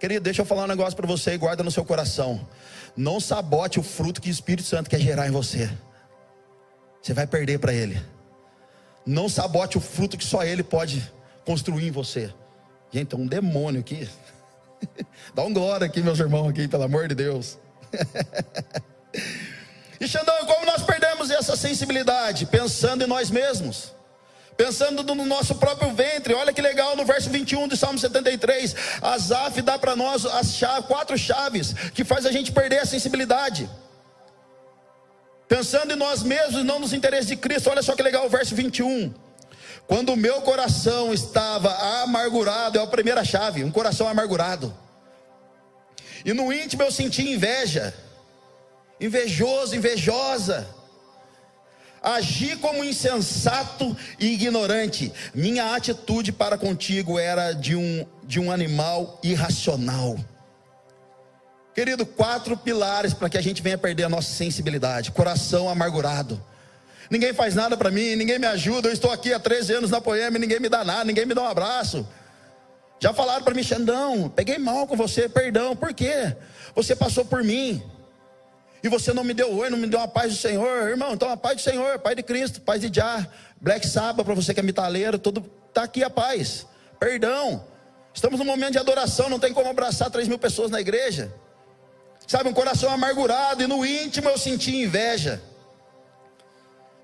Querido, 0.00 0.24
deixa 0.24 0.42
eu 0.42 0.46
falar 0.46 0.64
um 0.64 0.68
negócio 0.68 0.96
para 0.96 1.06
você 1.06 1.34
e 1.34 1.38
guarda 1.38 1.62
no 1.62 1.70
seu 1.70 1.84
coração. 1.84 2.46
Não 2.96 3.20
sabote 3.20 3.78
o 3.78 3.84
fruto 3.84 4.20
que 4.20 4.28
o 4.28 4.32
Espírito 4.32 4.66
Santo 4.66 4.90
quer 4.90 4.98
gerar 4.98 5.28
em 5.28 5.30
você. 5.30 5.70
Você 7.00 7.14
vai 7.14 7.26
perder 7.26 7.60
para 7.60 7.72
ele. 7.72 8.02
Não 9.06 9.28
sabote 9.28 9.76
o 9.76 9.80
fruto 9.80 10.16
que 10.16 10.24
só 10.24 10.42
Ele 10.42 10.62
pode 10.62 11.12
construir 11.44 11.88
em 11.88 11.90
você. 11.90 12.32
Gente, 12.90 13.08
tem 13.08 13.20
um 13.20 13.26
demônio 13.26 13.80
aqui. 13.80 14.08
Dá 15.34 15.42
um 15.42 15.52
glória 15.52 15.86
aqui, 15.86 16.00
meus 16.00 16.18
irmãos, 16.18 16.48
aqui, 16.48 16.68
pelo 16.68 16.84
amor 16.84 17.08
de 17.08 17.14
Deus. 17.14 17.58
e 20.00 20.06
Xandão, 20.06 20.46
como 20.46 20.66
nós 20.66 20.82
perdemos 20.82 21.30
essa 21.30 21.56
sensibilidade? 21.56 22.46
Pensando 22.46 23.04
em 23.04 23.06
nós 23.06 23.30
mesmos. 23.30 23.92
Pensando 24.56 25.02
no 25.02 25.26
nosso 25.26 25.56
próprio 25.56 25.92
ventre, 25.92 26.32
olha 26.32 26.52
que 26.52 26.62
legal 26.62 26.96
no 26.96 27.04
verso 27.04 27.28
21 27.28 27.66
do 27.66 27.76
Salmo 27.76 27.98
73. 27.98 28.76
Asaf 29.02 29.60
dá 29.60 29.76
para 29.76 29.96
nós 29.96 30.24
as 30.24 30.54
chave, 30.54 30.86
quatro 30.86 31.18
chaves 31.18 31.74
que 31.92 32.04
faz 32.04 32.24
a 32.24 32.30
gente 32.30 32.52
perder 32.52 32.78
a 32.78 32.86
sensibilidade. 32.86 33.68
Pensando 35.54 35.92
em 35.92 35.96
nós 35.96 36.24
mesmos 36.24 36.64
não 36.64 36.80
nos 36.80 36.92
interesses 36.92 37.28
de 37.28 37.36
Cristo, 37.36 37.70
olha 37.70 37.80
só 37.80 37.94
que 37.94 38.02
legal 38.02 38.26
o 38.26 38.28
verso 38.28 38.56
21. 38.56 39.14
Quando 39.86 40.12
o 40.12 40.16
meu 40.16 40.40
coração 40.40 41.14
estava 41.14 41.72
amargurado, 42.02 42.76
é 42.76 42.82
a 42.82 42.86
primeira 42.88 43.24
chave, 43.24 43.62
um 43.62 43.70
coração 43.70 44.08
amargurado. 44.08 44.74
E 46.24 46.32
no 46.32 46.52
íntimo 46.52 46.82
eu 46.82 46.90
senti 46.90 47.22
inveja, 47.22 47.94
invejoso, 49.00 49.76
invejosa. 49.76 50.66
Agi 52.02 52.56
como 52.56 52.82
insensato 52.82 53.96
e 54.18 54.34
ignorante. 54.34 55.12
Minha 55.32 55.72
atitude 55.76 56.32
para 56.32 56.58
contigo 56.58 57.16
era 57.16 57.52
de 57.52 57.76
um, 57.76 58.04
de 58.24 58.40
um 58.40 58.50
animal 58.50 59.20
irracional. 59.22 60.18
Querido, 61.74 62.06
quatro 62.06 62.56
pilares 62.56 63.12
para 63.12 63.28
que 63.28 63.36
a 63.36 63.40
gente 63.40 63.60
venha 63.60 63.76
perder 63.76 64.04
a 64.04 64.08
nossa 64.08 64.32
sensibilidade: 64.32 65.10
coração 65.10 65.68
amargurado. 65.68 66.42
Ninguém 67.10 67.34
faz 67.34 67.54
nada 67.54 67.76
para 67.76 67.90
mim, 67.90 68.14
ninguém 68.14 68.38
me 68.38 68.46
ajuda. 68.46 68.88
Eu 68.88 68.92
estou 68.92 69.10
aqui 69.10 69.32
há 69.32 69.40
13 69.40 69.74
anos 69.74 69.90
na 69.90 70.00
Poema, 70.00 70.38
ninguém 70.38 70.60
me 70.60 70.68
dá 70.68 70.84
nada, 70.84 71.04
ninguém 71.04 71.26
me 71.26 71.34
dá 71.34 71.42
um 71.42 71.48
abraço. 71.48 72.06
Já 73.00 73.12
falaram 73.12 73.42
para 73.42 73.52
mim, 73.52 73.62
Xandão, 73.62 74.30
peguei 74.30 74.56
mal 74.56 74.86
com 74.86 74.96
você, 74.96 75.28
perdão. 75.28 75.76
Por 75.76 75.92
quê? 75.92 76.34
Você 76.74 76.96
passou 76.96 77.24
por 77.24 77.42
mim. 77.42 77.82
E 78.82 78.88
você 78.88 79.12
não 79.12 79.24
me 79.24 79.34
deu 79.34 79.52
oi, 79.54 79.68
não 79.68 79.78
me 79.78 79.86
deu 79.86 80.00
a 80.00 80.06
paz 80.06 80.32
do 80.32 80.38
Senhor. 80.38 80.88
Irmão, 80.88 81.14
então 81.14 81.28
a 81.28 81.36
paz 81.36 81.56
do 81.56 81.62
Senhor, 81.62 81.98
paz 81.98 82.16
de 82.16 82.22
Cristo, 82.22 82.60
paz 82.60 82.80
de 82.80 82.94
Jah, 82.94 83.26
Black 83.60 83.86
Sabbath, 83.86 84.24
para 84.24 84.34
você 84.34 84.54
que 84.54 84.60
é 84.60 84.62
metaleiro, 84.62 85.18
tudo 85.18 85.44
está 85.68 85.82
aqui 85.82 86.04
a 86.04 86.10
paz. 86.10 86.66
Perdão. 87.00 87.64
Estamos 88.12 88.38
num 88.38 88.44
momento 88.44 88.72
de 88.72 88.78
adoração, 88.78 89.28
não 89.28 89.40
tem 89.40 89.52
como 89.52 89.68
abraçar 89.68 90.10
3 90.10 90.28
mil 90.28 90.38
pessoas 90.38 90.70
na 90.70 90.80
igreja. 90.80 91.32
Sabe, 92.26 92.48
um 92.48 92.54
coração 92.54 92.90
amargurado, 92.90 93.62
e 93.62 93.66
no 93.66 93.84
íntimo 93.84 94.28
eu 94.28 94.38
senti 94.38 94.74
inveja. 94.74 95.42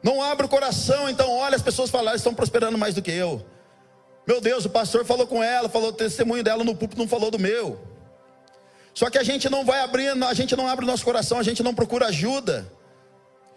Não 0.02 0.22
abre 0.22 0.46
o 0.46 0.48
coração, 0.48 1.08
então 1.08 1.30
olha 1.30 1.56
as 1.56 1.62
pessoas 1.62 1.90
falar, 1.90 2.14
estão 2.14 2.34
prosperando 2.34 2.78
mais 2.78 2.94
do 2.94 3.02
que 3.02 3.10
eu. 3.10 3.44
Meu 4.26 4.40
Deus, 4.40 4.64
o 4.64 4.70
pastor 4.70 5.04
falou 5.04 5.26
com 5.26 5.42
ela, 5.42 5.68
falou 5.68 5.90
o 5.90 5.92
testemunho 5.92 6.42
dela 6.42 6.64
no 6.64 6.74
púlpito, 6.74 6.98
não 7.00 7.08
falou 7.08 7.30
do 7.30 7.38
meu. 7.38 7.78
Só 8.94 9.10
que 9.10 9.18
a 9.18 9.22
gente 9.22 9.48
não 9.50 9.64
vai 9.64 9.80
abrindo, 9.80 10.24
a 10.24 10.32
gente 10.32 10.56
não 10.56 10.66
abre 10.66 10.84
o 10.84 10.88
nosso 10.88 11.04
coração, 11.04 11.38
a 11.38 11.42
gente 11.42 11.62
não 11.62 11.74
procura 11.74 12.06
ajuda. 12.06 12.70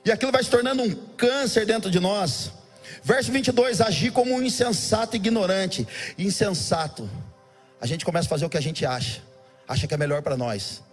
E 0.06 0.12
aquilo 0.12 0.34
vai 0.34 0.44
se 0.44 0.50
tornando 0.50 0.84
um 0.84 0.94
câncer 1.16 1.66
dentro 1.66 1.90
de 1.90 2.00
nós. 2.00 2.52
Verso 3.02 3.32
22, 3.32 3.80
agir 3.80 4.12
como 4.12 4.34
um 4.34 4.42
insensato 4.42 5.16
ignorante. 5.16 5.88
Insensato. 6.18 7.10
A 7.80 7.86
gente 7.86 8.04
começa 8.04 8.28
a 8.28 8.30
fazer 8.30 8.46
o 8.46 8.50
que 8.50 8.58
a 8.58 8.62
gente 8.62 8.86
acha. 8.86 9.22
Acha 9.66 9.88
que 9.88 9.94
é 9.94 9.98
melhor 9.98 10.22
para 10.22 10.36
nós 10.36 10.84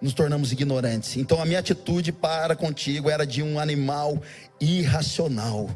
nos 0.00 0.12
tornamos 0.12 0.52
ignorantes. 0.52 1.16
Então 1.16 1.40
a 1.40 1.44
minha 1.44 1.58
atitude 1.58 2.12
para 2.12 2.54
contigo 2.54 3.10
era 3.10 3.26
de 3.26 3.42
um 3.42 3.58
animal 3.58 4.20
irracional. 4.60 5.68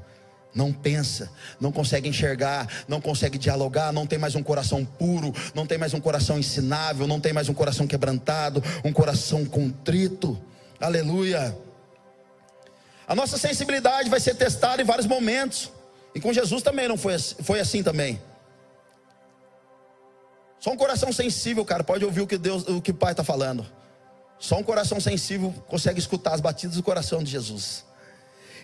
Não 0.55 0.71
pensa, 0.71 1.31
não 1.59 1.73
consegue 1.73 2.09
enxergar, 2.09 2.69
não 2.87 3.01
consegue 3.01 3.39
dialogar, 3.39 3.91
não 3.91 4.07
tem 4.07 4.19
mais 4.19 4.35
um 4.35 4.43
coração 4.43 4.85
puro, 4.85 5.33
não 5.55 5.67
tem 5.67 5.79
mais 5.79 5.95
um 5.95 6.01
coração 6.01 6.39
ensinável, 6.39 7.07
não 7.07 7.19
tem 7.19 7.33
mais 7.33 7.49
um 7.49 7.55
coração 7.55 7.87
quebrantado, 7.87 8.63
um 8.85 8.93
coração 8.93 9.47
contrito. 9.47 10.39
Aleluia. 10.79 11.57
A 13.09 13.15
nossa 13.15 13.39
sensibilidade 13.39 14.11
vai 14.11 14.21
ser 14.21 14.35
testada 14.35 14.83
em 14.83 14.85
vários 14.85 15.07
momentos. 15.07 15.73
E 16.15 16.21
com 16.21 16.33
Jesus 16.33 16.63
também 16.63 16.87
não 16.87 16.99
foi, 16.99 17.19
foi 17.19 17.59
assim 17.59 17.83
também. 17.83 18.21
Só 20.61 20.71
um 20.71 20.77
coração 20.77 21.13
sensível, 21.13 21.65
cara, 21.65 21.83
pode 21.83 22.05
ouvir 22.05 22.21
o 22.21 22.27
que 22.27 22.37
Deus, 22.37 22.69
o 22.69 22.81
que 22.81 22.93
Pai 22.93 23.13
está 23.13 23.25
falando. 23.25 23.67
Só 24.43 24.59
um 24.59 24.63
coração 24.65 24.99
sensível 24.99 25.55
consegue 25.69 26.01
escutar 26.01 26.35
as 26.35 26.41
batidas 26.41 26.75
do 26.75 26.83
coração 26.83 27.23
de 27.23 27.31
Jesus. 27.31 27.85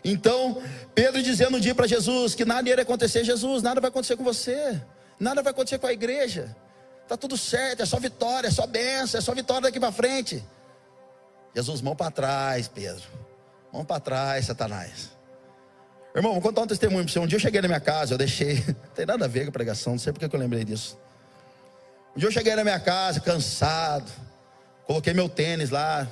Então, 0.05 0.61
Pedro 0.93 1.23
dizendo 1.23 1.57
um 1.57 1.61
dia 1.61 1.73
para 1.73 1.87
Jesus 1.87 2.35
que 2.35 2.45
nada 2.45 2.69
ia 2.69 2.83
acontecer, 2.83 3.23
Jesus, 3.23 3.63
nada 3.63 3.81
vai 3.81 3.87
acontecer 3.89 4.17
com 4.17 4.25
você, 4.25 4.83
nada 5.21 5.41
vai 5.41 5.53
acontecer 5.53 5.79
com 5.79 5.87
a 5.87 5.93
igreja. 5.93 6.55
Tá 7.07 7.17
tudo 7.17 7.39
certo, 7.39 7.81
é 7.81 7.87
só 7.87 8.01
vitória, 8.01 8.49
é 8.49 8.51
só 8.51 8.67
benção, 8.67 9.19
é 9.19 9.21
só 9.21 9.33
vitória 9.33 9.63
daqui 9.63 9.79
para 9.79 9.93
frente. 9.93 10.45
Jesus, 11.55 11.81
mão 11.81 11.95
para 11.95 12.11
trás, 12.11 12.67
Pedro. 12.67 13.05
Mão 13.73 13.85
para 13.85 14.01
trás, 14.01 14.47
Satanás. 14.47 15.11
Irmão, 16.13 16.33
vou 16.33 16.43
contar 16.43 16.63
um 16.63 16.67
testemunho 16.67 17.05
para 17.05 17.13
você. 17.13 17.21
Um 17.21 17.27
dia 17.29 17.37
eu 17.37 17.41
cheguei 17.41 17.61
na 17.61 17.69
minha 17.69 17.81
casa, 17.81 18.15
eu 18.15 18.19
deixei. 18.19 18.57
Não 18.67 18.95
tem 18.97 19.07
nada 19.07 19.27
a 19.27 19.29
ver 19.29 19.45
com 19.45 19.51
a 19.51 19.53
pregação, 19.53 19.93
não 19.93 19.99
sei 20.01 20.13
porque 20.13 20.27
eu 20.35 20.41
lembrei 20.41 20.65
disso. 20.65 20.99
Um 22.17 22.19
dia 22.19 22.27
eu 22.27 22.33
cheguei 22.33 22.57
na 22.57 22.65
minha 22.65 22.81
casa, 22.81 23.21
cansado 23.21 24.11
Coloquei 24.89 25.13
meu 25.13 25.29
tênis 25.29 25.69
lá. 25.69 26.09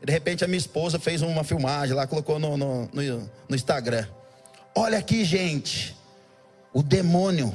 De 0.00 0.12
repente 0.12 0.44
a 0.44 0.46
minha 0.46 0.58
esposa 0.58 0.96
fez 0.96 1.22
uma 1.22 1.42
filmagem 1.42 1.92
lá, 1.92 2.06
colocou 2.06 2.38
no, 2.38 2.56
no, 2.56 2.88
no, 2.92 3.30
no 3.48 3.56
Instagram. 3.56 4.06
Olha 4.76 4.96
aqui, 4.96 5.24
gente. 5.24 5.96
O 6.72 6.84
demônio. 6.84 7.52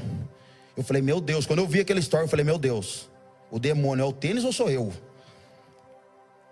Eu 0.75 0.83
falei, 0.83 1.01
meu 1.01 1.21
Deus. 1.21 1.45
Quando 1.45 1.59
eu 1.59 1.67
vi 1.67 1.79
aquele 1.79 2.01
story, 2.01 2.25
eu 2.25 2.27
falei, 2.27 2.43
meu 2.43 2.57
Deus. 2.57 3.09
O 3.49 3.57
demônio 3.59 4.03
é 4.03 4.05
o 4.05 4.11
tênis 4.11 4.43
ou 4.43 4.51
sou 4.51 4.69
eu? 4.69 4.91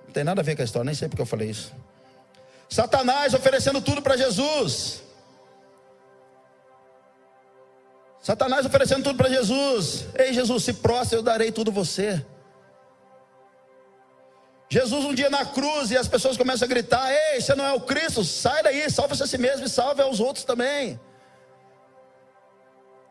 Não 0.06 0.14
tem 0.14 0.24
nada 0.24 0.40
a 0.40 0.44
ver 0.46 0.56
com 0.56 0.62
a 0.62 0.66
história, 0.66 0.86
nem 0.86 0.96
sei 0.96 1.10
porque 1.10 1.22
eu 1.22 1.26
falei 1.26 1.50
isso. 1.50 1.74
Satanás 2.70 3.34
oferecendo 3.34 3.82
tudo 3.82 4.02
para 4.02 4.16
Jesus. 4.16 5.04
Satanás 8.22 8.66
oferecendo 8.66 9.04
tudo 9.04 9.18
para 9.18 9.28
Jesus. 9.28 10.06
Ei, 10.18 10.32
Jesus, 10.32 10.64
se 10.64 10.72
prostra, 10.72 11.18
eu 11.18 11.22
darei 11.22 11.52
tudo 11.52 11.70
você. 11.70 12.26
Jesus 14.76 15.06
um 15.06 15.14
dia 15.14 15.30
na 15.30 15.46
cruz 15.46 15.90
e 15.90 15.96
as 15.96 16.06
pessoas 16.06 16.36
começam 16.36 16.66
a 16.66 16.68
gritar: 16.68 17.10
Ei, 17.10 17.40
você 17.40 17.56
não 17.56 17.66
é 17.66 17.72
o 17.72 17.80
Cristo, 17.80 18.26
sai 18.26 18.62
daí, 18.62 18.92
salva-se 18.92 19.24
a 19.24 19.26
si 19.26 19.38
mesmo 19.38 19.66
e 19.66 19.70
salve 19.70 20.02
aos 20.02 20.20
outros 20.20 20.44
também. 20.44 21.00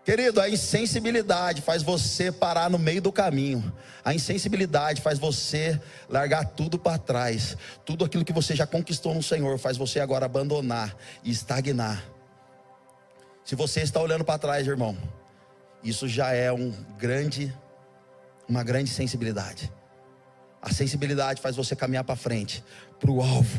Querido, 0.04 0.42
a 0.42 0.50
insensibilidade 0.50 1.62
faz 1.62 1.82
você 1.82 2.30
parar 2.30 2.68
no 2.68 2.78
meio 2.78 3.00
do 3.00 3.10
caminho. 3.10 3.72
A 4.04 4.12
insensibilidade 4.12 5.00
faz 5.00 5.18
você 5.18 5.80
largar 6.06 6.44
tudo 6.44 6.78
para 6.78 6.98
trás. 6.98 7.56
Tudo 7.82 8.04
aquilo 8.04 8.26
que 8.26 8.32
você 8.34 8.54
já 8.54 8.66
conquistou 8.66 9.14
no 9.14 9.22
Senhor 9.22 9.58
faz 9.58 9.78
você 9.78 10.00
agora 10.00 10.26
abandonar 10.26 10.94
e 11.22 11.30
estagnar. 11.30 12.04
Se 13.42 13.54
você 13.54 13.80
está 13.80 14.02
olhando 14.02 14.22
para 14.22 14.38
trás, 14.38 14.66
irmão, 14.66 14.98
isso 15.82 16.06
já 16.06 16.30
é 16.34 16.52
um 16.52 16.72
grande 16.98 17.50
uma 18.46 18.62
grande 18.62 18.90
sensibilidade. 18.90 19.72
A 20.64 20.72
sensibilidade 20.72 21.42
faz 21.42 21.54
você 21.54 21.76
caminhar 21.76 22.04
para 22.04 22.16
frente, 22.16 22.64
para 22.98 23.10
o 23.10 23.20
alvo. 23.20 23.58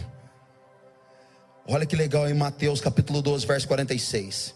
Olha 1.67 1.85
que 1.85 1.95
legal 1.95 2.27
em 2.27 2.33
Mateus 2.33 2.81
capítulo 2.81 3.21
12, 3.21 3.45
verso 3.45 3.67
46. 3.67 4.55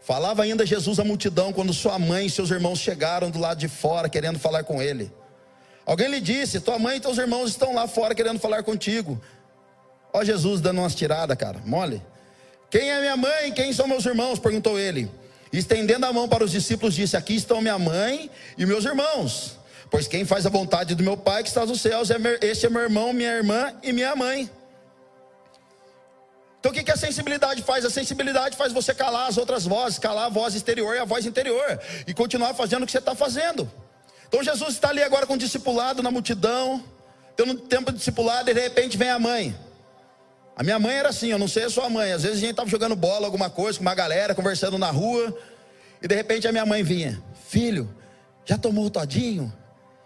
Falava 0.00 0.42
ainda 0.42 0.66
Jesus 0.66 0.98
à 0.98 1.04
multidão 1.04 1.52
quando 1.52 1.72
sua 1.72 1.96
mãe 1.96 2.26
e 2.26 2.30
seus 2.30 2.50
irmãos 2.50 2.80
chegaram 2.80 3.30
do 3.30 3.38
lado 3.38 3.60
de 3.60 3.68
fora 3.68 4.08
querendo 4.08 4.40
falar 4.40 4.64
com 4.64 4.82
ele. 4.82 5.12
Alguém 5.86 6.08
lhe 6.08 6.20
disse: 6.20 6.58
Tua 6.58 6.80
mãe 6.80 6.96
e 6.96 7.00
teus 7.00 7.16
irmãos 7.16 7.50
estão 7.50 7.72
lá 7.72 7.86
fora 7.86 8.12
querendo 8.12 8.40
falar 8.40 8.64
contigo. 8.64 9.20
Ó 10.12 10.24
Jesus 10.24 10.60
dando 10.60 10.80
umas 10.80 10.96
tiradas, 10.96 11.36
cara, 11.36 11.60
mole. 11.64 12.02
Quem 12.68 12.90
é 12.90 13.00
minha 13.00 13.16
mãe? 13.16 13.52
Quem 13.52 13.72
são 13.72 13.86
meus 13.86 14.04
irmãos? 14.04 14.40
perguntou 14.40 14.80
ele. 14.80 15.08
estendendo 15.52 16.06
a 16.06 16.12
mão 16.12 16.28
para 16.28 16.42
os 16.42 16.50
discípulos, 16.50 16.96
disse: 16.96 17.16
Aqui 17.16 17.36
estão 17.36 17.60
minha 17.60 17.78
mãe 17.78 18.28
e 18.56 18.66
meus 18.66 18.84
irmãos. 18.84 19.57
Pois 19.90 20.06
quem 20.06 20.24
faz 20.24 20.44
a 20.44 20.50
vontade 20.50 20.94
do 20.94 21.02
meu 21.02 21.16
Pai 21.16 21.42
que 21.42 21.48
está 21.48 21.64
nos 21.64 21.80
céus, 21.80 22.10
é 22.10 22.18
meu, 22.18 22.38
este 22.42 22.66
é 22.66 22.70
meu 22.70 22.82
irmão, 22.82 23.12
minha 23.12 23.32
irmã 23.32 23.72
e 23.82 23.92
minha 23.92 24.14
mãe. 24.14 24.50
Então 26.60 26.72
o 26.72 26.74
que, 26.74 26.82
que 26.82 26.90
a 26.90 26.96
sensibilidade 26.96 27.62
faz? 27.62 27.84
A 27.84 27.90
sensibilidade 27.90 28.56
faz 28.56 28.72
você 28.72 28.94
calar 28.94 29.28
as 29.28 29.38
outras 29.38 29.64
vozes, 29.64 29.98
calar 29.98 30.26
a 30.26 30.28
voz 30.28 30.54
exterior 30.54 30.94
e 30.94 30.98
a 30.98 31.04
voz 31.04 31.24
interior, 31.24 31.80
e 32.06 32.12
continuar 32.12 32.52
fazendo 32.54 32.82
o 32.82 32.86
que 32.86 32.92
você 32.92 32.98
está 32.98 33.14
fazendo. 33.14 33.70
Então 34.26 34.42
Jesus 34.42 34.70
está 34.70 34.90
ali 34.90 35.02
agora 35.02 35.26
com 35.26 35.34
o 35.34 35.38
discipulado 35.38 36.02
na 36.02 36.10
multidão, 36.10 36.84
tendo 37.36 37.52
um 37.52 37.56
tempo 37.56 37.90
de 37.92 37.98
discipulado, 37.98 38.50
e 38.50 38.54
de 38.54 38.60
repente 38.60 38.98
vem 38.98 39.08
a 39.08 39.18
mãe. 39.18 39.56
A 40.56 40.62
minha 40.64 40.78
mãe 40.78 40.96
era 40.96 41.10
assim, 41.10 41.28
eu 41.28 41.38
não 41.38 41.46
sei 41.46 41.64
a 41.64 41.70
sua 41.70 41.88
mãe. 41.88 42.12
Às 42.12 42.24
vezes 42.24 42.38
a 42.38 42.40
gente 42.40 42.50
estava 42.50 42.68
jogando 42.68 42.96
bola, 42.96 43.26
alguma 43.26 43.48
coisa, 43.48 43.78
com 43.78 43.82
uma 43.82 43.94
galera, 43.94 44.34
conversando 44.34 44.76
na 44.76 44.90
rua, 44.90 45.34
e 46.02 46.08
de 46.08 46.14
repente 46.14 46.48
a 46.48 46.52
minha 46.52 46.66
mãe 46.66 46.82
vinha: 46.82 47.22
Filho, 47.48 47.88
já 48.44 48.58
tomou 48.58 48.86
o 48.86 48.90
todinho? 48.90 49.52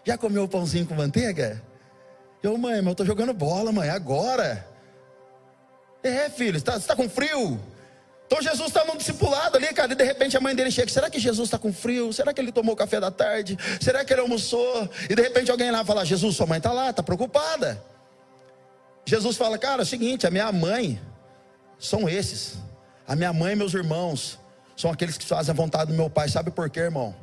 Já 0.05 0.19
comeu 0.19 0.45
o 0.45 0.49
pãozinho 0.49 0.87
com 0.87 0.95
manteiga? 0.95 1.63
Eu, 2.43 2.59
mãe, 2.59 2.77
mas 2.77 2.87
eu 2.87 2.93
estou 2.93 3.07
jogando 3.07 3.33
bola, 3.33 3.71
mãe, 3.71 3.89
agora. 3.89 4.67
É, 6.03 6.29
filho, 6.29 6.59
você 6.59 6.71
está 6.71 6.81
tá 6.81 6.97
com 6.97 7.09
frio? 7.09 7.61
Então 8.27 8.43
Jesus 8.43 8.69
está 8.69 8.85
num 8.85 8.97
discipulado 8.97 9.59
ali, 9.59 9.67
cara, 9.75 9.93
e 9.93 9.95
de 9.95 10.05
repente 10.05 10.37
a 10.37 10.41
mãe 10.41 10.55
dele 10.55 10.71
chega: 10.71 10.91
será 10.91 11.11
que 11.11 11.21
Jesus 11.21 11.49
está 11.49 11.59
com 11.59 11.73
frio? 11.73 12.13
Será 12.13 12.33
que 12.33 12.41
ele 12.41 12.51
tomou 12.51 12.75
café 12.75 12.99
da 12.99 13.11
tarde? 13.11 13.57
Será 13.81 14.05
que 14.05 14.13
ele 14.13 14.23
almoçou? 14.23 14.89
E 15.09 15.15
de 15.15 15.23
repente 15.23 15.51
alguém 15.51 15.71
lá 15.71 15.85
fala: 15.85 16.05
Jesus, 16.05 16.35
sua 16.35 16.47
mãe 16.47 16.57
está 16.57 16.73
lá, 16.73 16.91
está 16.91 17.03
preocupada. 17.03 17.81
Jesus 19.05 19.37
fala: 19.37 19.59
cara, 19.59 19.83
é 19.83 19.85
o 19.85 19.87
seguinte, 19.87 20.27
a 20.27 20.31
minha 20.31 20.51
mãe 20.51 21.01
são 21.79 22.09
esses. 22.09 22.55
A 23.07 23.15
minha 23.15 23.33
mãe 23.33 23.53
e 23.53 23.57
meus 23.57 23.75
irmãos 23.75 24.39
são 24.77 24.91
aqueles 24.91 25.19
que 25.19 25.27
fazem 25.27 25.53
a 25.53 25.55
vontade 25.55 25.93
do 25.93 25.97
meu 25.97 26.09
pai. 26.09 26.29
Sabe 26.29 26.51
por 26.51 26.71
quê, 26.71 26.81
irmão? 26.81 27.15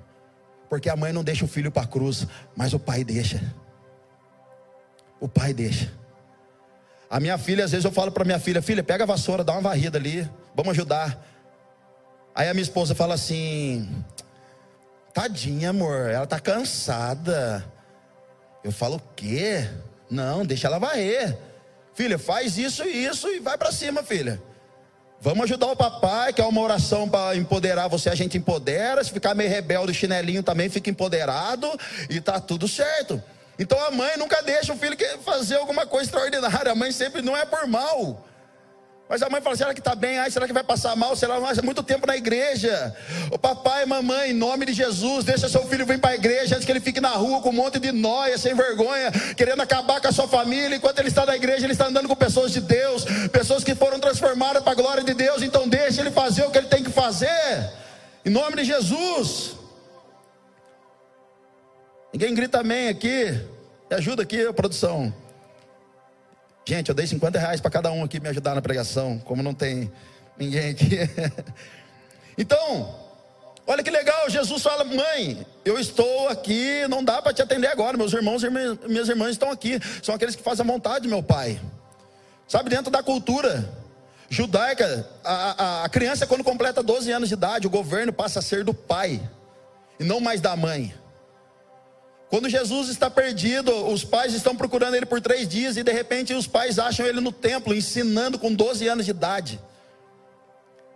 Porque 0.69 0.89
a 0.89 0.95
mãe 0.95 1.11
não 1.11 1.23
deixa 1.23 1.43
o 1.43 1.47
filho 1.47 1.71
para 1.71 1.83
a 1.83 1.88
cruz, 1.88 2.27
mas 2.55 2.73
o 2.73 2.79
pai 2.79 3.03
deixa. 3.03 3.41
O 5.19 5.27
pai 5.27 5.53
deixa. 5.53 5.91
A 7.09 7.19
minha 7.19 7.38
filha, 7.38 7.65
às 7.65 7.71
vezes 7.71 7.85
eu 7.85 7.91
falo 7.91 8.11
para 8.11 8.23
minha 8.23 8.39
filha: 8.39 8.61
Filha, 8.61 8.83
pega 8.83 9.03
a 9.03 9.07
vassoura, 9.07 9.43
dá 9.43 9.53
uma 9.53 9.61
varrida 9.61 9.97
ali, 9.97 10.29
vamos 10.55 10.71
ajudar. 10.71 11.25
Aí 12.35 12.47
a 12.47 12.53
minha 12.53 12.63
esposa 12.63 12.93
fala 12.93 13.15
assim: 13.15 13.89
Tadinha, 15.11 15.71
amor, 15.71 16.09
ela 16.09 16.27
tá 16.27 16.39
cansada. 16.39 17.65
Eu 18.63 18.71
falo: 18.71 18.97
O 18.97 19.01
quê? 19.15 19.67
Não, 20.09 20.45
deixa 20.45 20.67
ela 20.67 20.77
varrer. 20.77 21.35
Filha, 21.95 22.19
faz 22.19 22.57
isso 22.57 22.83
e 22.83 23.05
isso 23.05 23.27
e 23.27 23.39
vai 23.39 23.57
para 23.57 23.71
cima, 23.71 24.03
filha. 24.03 24.41
Vamos 25.21 25.43
ajudar 25.43 25.67
o 25.67 25.75
papai, 25.75 26.31
que 26.31 26.39
é 26.39 26.45
uma 26.45 26.61
oração 26.61 27.07
para 27.07 27.35
empoderar 27.35 27.89
você, 27.89 28.09
a 28.09 28.15
gente 28.15 28.38
empodera. 28.38 29.03
Se 29.03 29.11
ficar 29.11 29.35
meio 29.35 29.49
rebelde, 29.49 29.93
chinelinho 29.93 30.41
também 30.41 30.69
fica 30.69 30.89
empoderado 30.89 31.69
e 32.09 32.21
tá 32.21 32.39
tudo 32.39 32.69
certo. 32.69 33.21
Então 33.57 33.77
a 33.85 33.91
mãe 33.91 34.15
nunca 34.17 34.41
deixa 34.41 34.71
o 34.71 34.77
filho 34.77 34.95
fazer 35.25 35.55
alguma 35.57 35.85
coisa 35.85 36.05
extraordinária. 36.05 36.71
A 36.71 36.75
mãe 36.75 36.93
sempre 36.93 37.21
não 37.21 37.35
é 37.35 37.43
por 37.43 37.67
mal. 37.67 38.25
Mas 39.09 39.23
a 39.23 39.29
mãe 39.29 39.41
fala: 39.41 39.55
será 39.55 39.73
que 39.73 39.79
está 39.79 39.95
bem? 39.95 40.19
Ai, 40.19 40.29
será 40.29 40.45
que 40.45 40.53
vai 40.53 40.63
passar 40.63 40.95
mal? 40.95 41.15
Será 41.15 41.35
que 41.35 41.65
muito 41.65 41.81
tempo 41.81 42.05
na 42.05 42.15
igreja? 42.15 42.95
O 43.31 43.39
papai, 43.39 43.83
mamãe, 43.83 44.29
em 44.29 44.33
nome 44.33 44.67
de 44.67 44.73
Jesus, 44.73 45.25
deixa 45.25 45.49
seu 45.49 45.65
filho 45.65 45.83
vir 45.83 45.99
para 45.99 46.11
a 46.11 46.15
igreja 46.15 46.53
antes 46.53 46.63
que 46.63 46.71
ele 46.71 46.79
fique 46.79 47.01
na 47.01 47.09
rua 47.09 47.41
com 47.41 47.49
um 47.49 47.53
monte 47.53 47.79
de 47.79 47.91
noia, 47.91 48.37
sem 48.37 48.53
vergonha, 48.53 49.11
querendo 49.35 49.63
acabar 49.63 49.99
com 49.99 50.07
a 50.07 50.11
sua 50.11 50.27
família. 50.27 50.75
Enquanto 50.75 50.99
ele 50.99 51.07
está 51.07 51.25
na 51.25 51.35
igreja, 51.35 51.65
ele 51.65 51.73
está 51.73 51.87
andando 51.87 52.07
com 52.07 52.15
pessoas 52.15 52.51
de 52.51 52.61
Deus, 52.61 53.03
pessoas 53.31 53.63
que 53.63 53.73
foram 53.73 53.99
transformadas 53.99 54.61
para 54.61 54.73
a 54.73 54.75
glória 54.75 55.03
de 55.03 55.15
Deus. 55.15 55.41
Então 55.41 55.67
deixa 55.67 56.01
ele 56.01 56.11
fazer 56.11 56.43
o 56.43 56.51
que 56.51 56.59
ele 56.59 56.67
tem 56.67 56.83
que 56.83 56.91
fazer. 56.91 57.67
Em 58.23 58.29
nome 58.29 58.57
de 58.57 58.63
Jesus. 58.63 59.55
Ninguém 62.13 62.35
grita 62.35 62.59
amém 62.59 62.89
aqui. 62.89 63.31
Me 63.89 63.97
ajuda 63.97 64.21
aqui, 64.21 64.53
produção. 64.53 65.11
Gente, 66.69 66.89
eu 66.89 66.93
dei 66.93 67.07
50 67.07 67.39
reais 67.39 67.59
para 67.59 67.71
cada 67.71 67.91
um 67.91 68.03
aqui 68.03 68.19
me 68.19 68.29
ajudar 68.29 68.53
na 68.53 68.61
pregação, 68.61 69.17
como 69.17 69.41
não 69.41 69.55
tem 69.55 69.91
ninguém 70.38 70.69
aqui. 70.69 70.99
então, 72.38 72.95
olha 73.65 73.81
que 73.81 73.89
legal, 73.89 74.29
Jesus 74.29 74.61
fala, 74.61 74.83
mãe, 74.83 75.43
eu 75.65 75.79
estou 75.79 76.29
aqui, 76.29 76.88
não 76.88 77.03
dá 77.03 77.23
para 77.23 77.33
te 77.33 77.41
atender 77.41 77.65
agora, 77.65 77.97
meus 77.97 78.13
irmãos 78.13 78.43
e 78.43 78.51
minhas 78.88 79.09
irmãs 79.09 79.31
estão 79.31 79.49
aqui, 79.49 79.79
são 80.03 80.13
aqueles 80.13 80.35
que 80.35 80.43
fazem 80.43 80.63
a 80.63 80.71
vontade 80.71 81.07
meu 81.07 81.23
pai. 81.23 81.59
Sabe, 82.47 82.69
dentro 82.69 82.91
da 82.91 83.01
cultura 83.01 83.67
judaica, 84.29 85.09
a, 85.23 85.33
a, 85.33 85.83
a 85.85 85.89
criança 85.89 86.27
quando 86.27 86.43
completa 86.43 86.83
12 86.83 87.11
anos 87.11 87.29
de 87.29 87.33
idade, 87.33 87.65
o 87.65 87.71
governo 87.71 88.13
passa 88.13 88.38
a 88.38 88.43
ser 88.43 88.63
do 88.63 88.75
pai, 88.75 89.19
e 89.99 90.03
não 90.03 90.19
mais 90.19 90.39
da 90.39 90.55
mãe. 90.55 90.93
Quando 92.29 92.48
Jesus 92.48 92.89
está 92.89 93.09
perdido, 93.09 93.74
os 93.88 94.03
pais 94.03 94.36
estão 94.36 94.55
procurando 94.55 94.95
ele 94.95 95.05
por 95.05 95.19
três 95.19 95.48
dias 95.48 95.77
e 95.77 95.83
de 95.83 95.91
repente 95.91 96.33
os 96.33 96.45
pais 96.45 96.77
acham 96.77 97.05
ele 97.05 97.19
no 97.19 97.31
templo, 97.31 97.74
ensinando 97.74 98.38
com 98.38 98.53
12 98.53 98.88
anos 98.88 99.05
de 99.05 99.12
idade. 99.12 99.59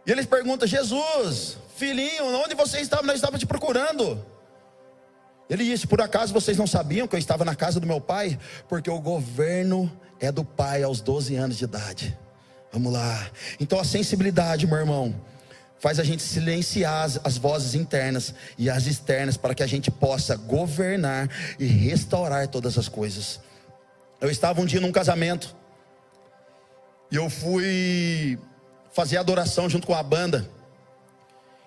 E 0.06 0.12
eles 0.12 0.28
perguntam: 0.28 0.68
Jesus, 0.68 1.58
filhinho, 1.76 2.26
onde 2.44 2.54
você 2.54 2.82
estava? 2.82 3.02
Nós 3.04 3.16
estávamos 3.16 3.40
te 3.40 3.48
procurando. 3.48 4.24
Ele 5.50 5.66
disse: 5.66 5.88
Por 5.88 6.02
acaso 6.02 6.32
vocês 6.32 6.56
não 6.56 6.68
sabiam 6.68 7.08
que 7.08 7.16
eu 7.16 7.20
estava 7.20 7.44
na 7.44 7.56
casa 7.56 7.80
do 7.80 7.88
meu 7.88 8.00
pai? 8.00 8.38
Porque 8.70 8.92
o 8.92 9.00
governo 9.00 9.92
é 10.20 10.32
do 10.32 10.46
pai 10.46 10.84
aos 10.84 11.02
12 11.02 11.36
anos 11.36 11.58
de 11.58 11.64
idade. 11.64 12.16
Vamos 12.72 12.94
lá. 12.94 13.28
Então 13.60 13.80
a 13.80 13.84
sensibilidade, 13.84 14.68
meu 14.68 14.78
irmão 14.78 15.16
faz 15.84 16.00
a 16.00 16.04
gente 16.06 16.24
silenciar 16.24 17.04
as, 17.04 17.20
as, 17.26 17.38
vozes 17.38 17.76
internas 17.76 18.34
e 18.58 18.70
as 18.70 18.88
externas 18.88 19.36
para 19.36 19.54
que 19.54 19.62
a 19.62 19.68
gente 19.68 19.92
possa 19.92 20.38
governar 20.38 21.30
e 21.60 21.66
restaurar 21.66 22.48
todas 22.48 22.78
as 22.78 22.88
coisas. 22.88 23.42
Eu 24.22 24.32
estava 24.32 24.62
um 24.62 24.66
dia 24.66 24.80
num 24.80 24.94
casamento 24.94 25.54
e 27.12 27.18
eu 27.18 27.30
fui 27.30 28.40
fazer 28.94 29.18
adoração 29.18 29.70
junto 29.70 29.86
com 29.86 29.94
a 29.94 30.02
banda. 30.02 30.50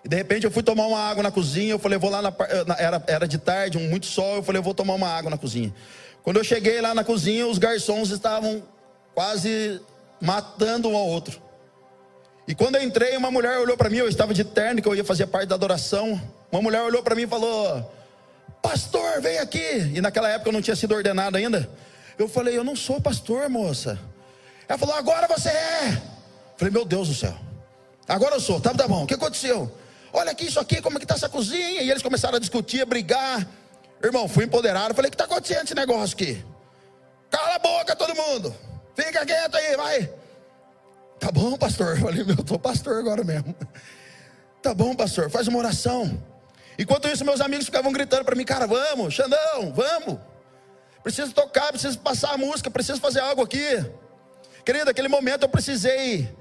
E 0.02 0.08
de 0.08 0.16
repente 0.16 0.44
eu 0.44 0.50
fui 0.50 0.62
tomar 0.62 0.86
uma 0.86 0.98
água 0.98 1.22
na 1.22 1.30
cozinha. 1.30 1.72
Eu 1.72 1.78
falei, 1.78 1.98
vou 1.98 2.08
lá 2.08 2.22
na, 2.22 2.32
era, 2.78 3.04
era 3.06 3.28
de 3.28 3.36
tarde, 3.36 3.76
muito 3.76 4.06
sol. 4.06 4.36
Eu 4.36 4.42
falei, 4.42 4.62
vou 4.62 4.72
tomar 4.72 4.94
uma 4.94 5.08
água 5.08 5.30
na 5.30 5.36
cozinha. 5.36 5.74
Quando 6.22 6.38
eu 6.38 6.44
cheguei 6.44 6.80
lá 6.80 6.94
na 6.94 7.04
cozinha, 7.04 7.46
os 7.46 7.58
garçons 7.58 8.08
estavam 8.10 8.62
quase 9.14 9.78
matando 10.22 10.88
um 10.88 10.96
ao 10.96 11.06
outro. 11.06 11.44
E 12.48 12.54
quando 12.54 12.76
eu 12.76 12.82
entrei, 12.82 13.16
uma 13.16 13.30
mulher 13.30 13.58
olhou 13.58 13.76
para 13.76 13.90
mim, 13.90 13.96
eu 13.96 14.08
estava 14.08 14.32
de 14.32 14.44
terno, 14.44 14.80
que 14.80 14.88
eu 14.88 14.94
ia 14.94 15.04
fazer 15.04 15.26
parte 15.26 15.48
da 15.48 15.56
adoração. 15.56 16.20
Uma 16.50 16.62
mulher 16.62 16.82
olhou 16.82 17.02
para 17.02 17.14
mim 17.14 17.22
e 17.22 17.26
falou: 17.26 17.92
Pastor, 18.62 19.20
vem 19.20 19.38
aqui. 19.38 19.92
E 19.94 20.00
naquela 20.00 20.28
época 20.28 20.48
eu 20.48 20.52
não 20.52 20.62
tinha 20.62 20.76
sido 20.76 20.94
ordenado 20.94 21.36
ainda. 21.36 21.68
Eu 22.16 22.28
falei: 22.28 22.56
Eu 22.56 22.62
não 22.62 22.76
sou 22.76 23.00
pastor, 23.00 23.48
moça. 23.48 23.98
Ela 24.68 24.78
falou: 24.78 24.94
Agora 24.94 25.26
você 25.26 25.48
é. 25.48 25.88
Eu 25.88 26.58
falei: 26.58 26.72
Meu 26.72 26.84
Deus 26.84 27.08
do 27.08 27.14
céu. 27.14 27.34
Agora 28.08 28.36
eu 28.36 28.40
sou. 28.40 28.60
Tá, 28.60 28.72
tá 28.72 28.86
bom. 28.86 29.02
O 29.02 29.06
que 29.06 29.14
aconteceu? 29.14 29.70
Olha 30.12 30.30
aqui, 30.30 30.46
isso 30.46 30.60
aqui, 30.60 30.80
como 30.80 30.96
é 30.96 31.00
que 31.00 31.04
está 31.04 31.16
essa 31.16 31.28
cozinha? 31.28 31.82
E 31.82 31.90
eles 31.90 32.02
começaram 32.02 32.36
a 32.36 32.40
discutir, 32.40 32.80
a 32.80 32.86
brigar. 32.86 33.46
Irmão, 34.02 34.28
fui 34.28 34.44
empoderado. 34.44 34.94
Falei: 34.94 35.08
O 35.08 35.10
que 35.10 35.16
está 35.16 35.24
acontecendo 35.24 35.64
esse 35.64 35.74
negócio 35.74 36.14
aqui? 36.14 36.44
Cala 37.28 37.56
a 37.56 37.58
boca, 37.58 37.96
todo 37.96 38.14
mundo. 38.14 38.54
Fica 38.94 39.26
quieto 39.26 39.56
aí, 39.56 39.76
vai. 39.76 40.10
Tá 41.26 41.32
bom, 41.32 41.58
pastor. 41.58 41.96
Eu 41.96 42.02
falei, 42.02 42.22
meu, 42.22 42.36
eu 42.36 42.44
tô 42.44 42.56
pastor 42.56 42.98
agora 43.00 43.24
mesmo. 43.24 43.52
Tá 44.62 44.72
bom, 44.72 44.94
pastor, 44.94 45.28
faz 45.28 45.48
uma 45.48 45.58
oração. 45.58 46.22
Enquanto 46.78 47.08
isso, 47.08 47.24
meus 47.24 47.40
amigos 47.40 47.66
ficavam 47.66 47.90
gritando 47.90 48.24
para 48.24 48.36
mim, 48.36 48.44
cara, 48.44 48.64
vamos, 48.64 49.12
Xandão, 49.12 49.72
vamos. 49.74 50.20
Preciso 51.02 51.32
tocar, 51.32 51.72
preciso 51.72 51.98
passar 51.98 52.34
a 52.34 52.38
música, 52.38 52.70
preciso 52.70 53.00
fazer 53.00 53.18
algo 53.18 53.42
aqui. 53.42 53.84
Querido, 54.64 54.88
aquele 54.88 55.08
momento 55.08 55.42
eu 55.42 55.48
precisei 55.48 56.32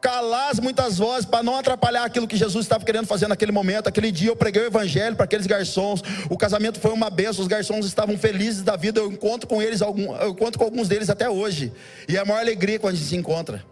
calar 0.00 0.52
as 0.52 0.60
muitas 0.60 0.98
vozes 0.98 1.24
para 1.24 1.42
não 1.42 1.56
atrapalhar 1.56 2.04
aquilo 2.04 2.28
que 2.28 2.36
Jesus 2.36 2.66
estava 2.66 2.84
querendo 2.84 3.08
fazer 3.08 3.26
naquele 3.26 3.50
momento. 3.50 3.88
Aquele 3.88 4.12
dia 4.12 4.28
eu 4.28 4.36
preguei 4.36 4.62
o 4.62 4.66
evangelho 4.66 5.16
para 5.16 5.24
aqueles 5.24 5.46
garçons. 5.48 6.04
O 6.30 6.38
casamento 6.38 6.78
foi 6.78 6.92
uma 6.92 7.10
benção, 7.10 7.42
os 7.42 7.48
garçons 7.48 7.84
estavam 7.84 8.16
felizes 8.16 8.62
da 8.62 8.76
vida. 8.76 9.00
Eu 9.00 9.10
encontro 9.10 9.48
com 9.48 9.60
eles, 9.60 9.80
eu 9.80 9.90
encontro 10.28 10.56
com 10.56 10.64
alguns 10.64 10.86
deles 10.86 11.10
até 11.10 11.28
hoje. 11.28 11.72
E 12.08 12.16
é 12.16 12.20
a 12.20 12.24
maior 12.24 12.38
alegria 12.38 12.78
quando 12.78 12.94
a 12.94 12.96
gente 12.96 13.08
se 13.08 13.16
encontra. 13.16 13.64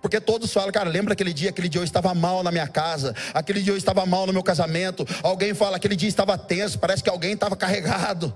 Porque 0.00 0.20
todos 0.20 0.52
falam, 0.52 0.70
cara, 0.70 0.88
lembra 0.88 1.12
aquele 1.12 1.32
dia, 1.32 1.50
aquele 1.50 1.68
dia 1.68 1.80
eu 1.80 1.84
estava 1.84 2.14
mal 2.14 2.42
na 2.42 2.50
minha 2.50 2.68
casa, 2.68 3.14
aquele 3.34 3.60
dia 3.60 3.72
eu 3.72 3.76
estava 3.76 4.04
mal 4.06 4.26
no 4.26 4.32
meu 4.32 4.42
casamento. 4.42 5.06
Alguém 5.22 5.54
fala, 5.54 5.76
aquele 5.76 5.96
dia 5.96 6.08
estava 6.08 6.38
tenso, 6.38 6.78
parece 6.78 7.02
que 7.02 7.10
alguém 7.10 7.32
estava 7.32 7.56
carregado. 7.56 8.34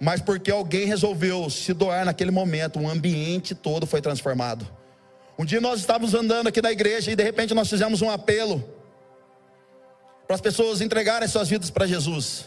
Mas 0.00 0.20
porque 0.20 0.50
alguém 0.50 0.86
resolveu 0.86 1.48
se 1.50 1.74
doar 1.74 2.04
naquele 2.04 2.30
momento, 2.30 2.80
o 2.80 2.88
ambiente 2.88 3.54
todo 3.54 3.86
foi 3.86 4.00
transformado. 4.00 4.66
Um 5.38 5.44
dia 5.44 5.60
nós 5.60 5.80
estávamos 5.80 6.14
andando 6.14 6.48
aqui 6.48 6.60
na 6.60 6.70
igreja 6.70 7.10
e 7.10 7.16
de 7.16 7.22
repente 7.22 7.54
nós 7.54 7.68
fizemos 7.68 8.02
um 8.02 8.10
apelo 8.10 8.62
para 10.26 10.34
as 10.36 10.40
pessoas 10.40 10.80
entregarem 10.80 11.26
suas 11.26 11.48
vidas 11.48 11.70
para 11.70 11.86
Jesus. 11.86 12.46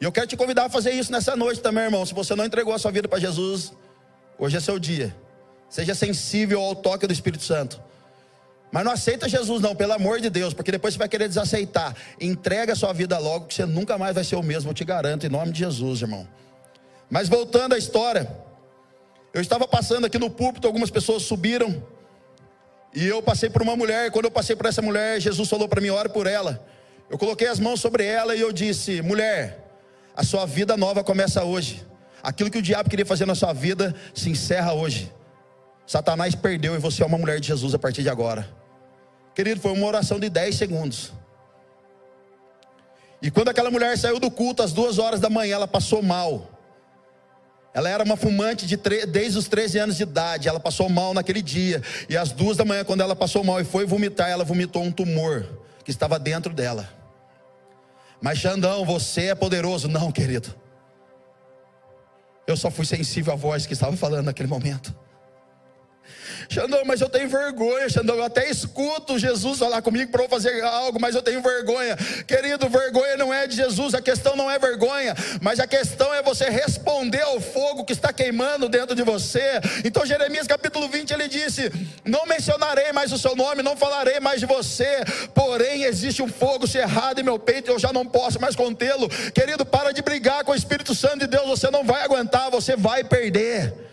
E 0.00 0.04
eu 0.04 0.12
quero 0.12 0.26
te 0.26 0.36
convidar 0.36 0.66
a 0.66 0.68
fazer 0.68 0.92
isso 0.92 1.10
nessa 1.10 1.34
noite 1.34 1.60
também, 1.60 1.84
irmão. 1.84 2.04
Se 2.04 2.14
você 2.14 2.34
não 2.34 2.44
entregou 2.44 2.74
a 2.74 2.78
sua 2.78 2.90
vida 2.90 3.08
para 3.08 3.18
Jesus, 3.18 3.72
hoje 4.38 4.56
é 4.56 4.60
seu 4.60 4.78
dia. 4.78 5.14
Seja 5.68 5.94
sensível 5.94 6.60
ao 6.60 6.74
toque 6.74 7.06
do 7.06 7.12
Espírito 7.12 7.42
Santo. 7.42 7.80
Mas 8.70 8.84
não 8.84 8.92
aceita 8.92 9.28
Jesus, 9.28 9.62
não, 9.62 9.74
pelo 9.74 9.92
amor 9.92 10.20
de 10.20 10.28
Deus, 10.28 10.52
porque 10.52 10.72
depois 10.72 10.94
você 10.94 10.98
vai 10.98 11.08
querer 11.08 11.28
desaceitar. 11.28 11.94
Entrega 12.20 12.72
a 12.72 12.76
sua 12.76 12.92
vida 12.92 13.18
logo, 13.18 13.46
que 13.46 13.54
você 13.54 13.64
nunca 13.64 13.96
mais 13.96 14.14
vai 14.14 14.24
ser 14.24 14.36
o 14.36 14.42
mesmo, 14.42 14.70
eu 14.70 14.74
te 14.74 14.84
garanto, 14.84 15.24
em 15.24 15.28
nome 15.28 15.52
de 15.52 15.60
Jesus, 15.60 16.02
irmão. 16.02 16.26
Mas 17.08 17.28
voltando 17.28 17.74
à 17.74 17.78
história, 17.78 18.28
eu 19.32 19.40
estava 19.40 19.66
passando 19.66 20.04
aqui 20.04 20.18
no 20.18 20.28
púlpito, 20.28 20.66
algumas 20.66 20.90
pessoas 20.90 21.22
subiram, 21.22 21.82
e 22.94 23.06
eu 23.06 23.22
passei 23.22 23.50
por 23.50 23.62
uma 23.62 23.76
mulher, 23.76 24.06
e 24.06 24.10
quando 24.10 24.24
eu 24.24 24.30
passei 24.30 24.56
por 24.56 24.66
essa 24.66 24.80
mulher, 24.80 25.20
Jesus 25.20 25.48
falou 25.48 25.68
para 25.68 25.80
mim: 25.80 25.90
ore 25.90 26.08
por 26.08 26.26
ela. 26.26 26.66
Eu 27.08 27.18
coloquei 27.18 27.46
as 27.46 27.60
mãos 27.60 27.80
sobre 27.80 28.04
ela 28.04 28.34
e 28.34 28.40
eu 28.40 28.50
disse: 28.50 29.02
mulher, 29.02 29.64
a 30.16 30.24
sua 30.24 30.46
vida 30.46 30.76
nova 30.76 31.04
começa 31.04 31.44
hoje. 31.44 31.86
Aquilo 32.22 32.50
que 32.50 32.58
o 32.58 32.62
diabo 32.62 32.88
queria 32.88 33.06
fazer 33.06 33.26
na 33.26 33.34
sua 33.34 33.52
vida 33.52 33.94
se 34.14 34.30
encerra 34.30 34.72
hoje. 34.72 35.12
Satanás 35.86 36.34
perdeu 36.34 36.74
e 36.74 36.78
você 36.78 37.02
é 37.02 37.06
uma 37.06 37.18
mulher 37.18 37.38
de 37.38 37.46
Jesus 37.46 37.74
a 37.74 37.78
partir 37.78 38.02
de 38.02 38.08
agora. 38.08 38.48
Querido, 39.34 39.60
foi 39.60 39.72
uma 39.72 39.86
oração 39.86 40.18
de 40.18 40.28
10 40.28 40.54
segundos. 40.56 41.12
E 43.22 43.30
quando 43.30 43.48
aquela 43.48 43.70
mulher 43.70 43.96
saiu 43.96 44.18
do 44.18 44.30
culto 44.30 44.62
às 44.62 44.72
duas 44.72 44.98
horas 44.98 45.20
da 45.20 45.30
manhã, 45.30 45.54
ela 45.54 45.68
passou 45.68 46.02
mal. 46.02 46.50
Ela 47.72 47.90
era 47.90 48.02
uma 48.02 48.16
fumante 48.16 48.66
de 48.66 48.76
desde 49.06 49.38
os 49.38 49.48
13 49.48 49.78
anos 49.78 49.96
de 49.96 50.02
idade. 50.02 50.48
Ela 50.48 50.58
passou 50.58 50.88
mal 50.88 51.12
naquele 51.12 51.42
dia. 51.42 51.82
E 52.08 52.16
às 52.16 52.32
duas 52.32 52.56
da 52.56 52.64
manhã, 52.64 52.84
quando 52.84 53.02
ela 53.02 53.14
passou 53.14 53.44
mal 53.44 53.60
e 53.60 53.64
foi 53.64 53.84
vomitar, 53.84 54.30
ela 54.30 54.44
vomitou 54.44 54.82
um 54.82 54.90
tumor 54.90 55.46
que 55.84 55.90
estava 55.90 56.18
dentro 56.18 56.52
dela. 56.54 56.88
Mas 58.20 58.38
Xandão, 58.38 58.84
você 58.84 59.26
é 59.26 59.34
poderoso. 59.34 59.88
Não, 59.88 60.10
querido. 60.10 60.54
Eu 62.46 62.56
só 62.56 62.70
fui 62.70 62.86
sensível 62.86 63.34
à 63.34 63.36
voz 63.36 63.66
que 63.66 63.74
estava 63.74 63.94
falando 63.96 64.24
naquele 64.24 64.48
momento. 64.48 64.94
Xandão, 66.48 66.82
mas 66.84 67.00
eu 67.00 67.08
tenho 67.08 67.28
vergonha, 67.28 67.88
Xandão. 67.88 68.16
Eu 68.16 68.24
até 68.24 68.48
escuto 68.48 69.18
Jesus 69.18 69.58
falar 69.58 69.82
comigo 69.82 70.10
para 70.10 70.24
eu 70.24 70.28
fazer 70.28 70.62
algo, 70.62 71.00
mas 71.00 71.14
eu 71.14 71.22
tenho 71.22 71.42
vergonha. 71.42 71.96
Querido, 72.26 72.68
vergonha 72.68 73.16
não 73.16 73.32
é 73.32 73.46
de 73.46 73.56
Jesus, 73.56 73.94
a 73.94 74.00
questão 74.00 74.36
não 74.36 74.50
é 74.50 74.58
vergonha, 74.58 75.14
mas 75.40 75.60
a 75.60 75.66
questão 75.66 76.14
é 76.14 76.22
você 76.22 76.48
responder 76.48 77.22
ao 77.22 77.40
fogo 77.40 77.84
que 77.84 77.92
está 77.92 78.12
queimando 78.12 78.68
dentro 78.68 78.94
de 78.94 79.02
você. 79.02 79.60
Então, 79.84 80.06
Jeremias 80.06 80.46
capítulo 80.46 80.88
20, 80.88 81.10
ele 81.12 81.28
disse: 81.28 81.70
Não 82.04 82.26
mencionarei 82.26 82.92
mais 82.92 83.12
o 83.12 83.18
seu 83.18 83.34
nome, 83.34 83.62
não 83.62 83.76
falarei 83.76 84.20
mais 84.20 84.40
de 84.40 84.46
você, 84.46 85.04
porém 85.34 85.84
existe 85.84 86.22
um 86.22 86.28
fogo 86.28 86.66
cerrado 86.66 87.20
em 87.20 87.24
meu 87.24 87.38
peito, 87.38 87.70
eu 87.70 87.78
já 87.78 87.92
não 87.92 88.06
posso 88.06 88.40
mais 88.40 88.54
contê-lo. 88.54 89.08
Querido, 89.32 89.64
para 89.64 89.92
de 89.92 90.02
brigar 90.02 90.44
com 90.44 90.52
o 90.52 90.56
Espírito 90.56 90.94
Santo 90.94 91.20
de 91.20 91.26
Deus, 91.26 91.46
você 91.46 91.70
não 91.70 91.84
vai 91.84 92.02
aguentar, 92.02 92.50
você 92.50 92.76
vai 92.76 93.04
perder. 93.04 93.85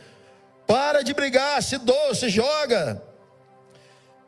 Para 0.65 1.03
de 1.03 1.13
brigar, 1.13 1.61
se 1.61 1.77
doa, 1.77 2.15
se 2.15 2.29
joga. 2.29 3.01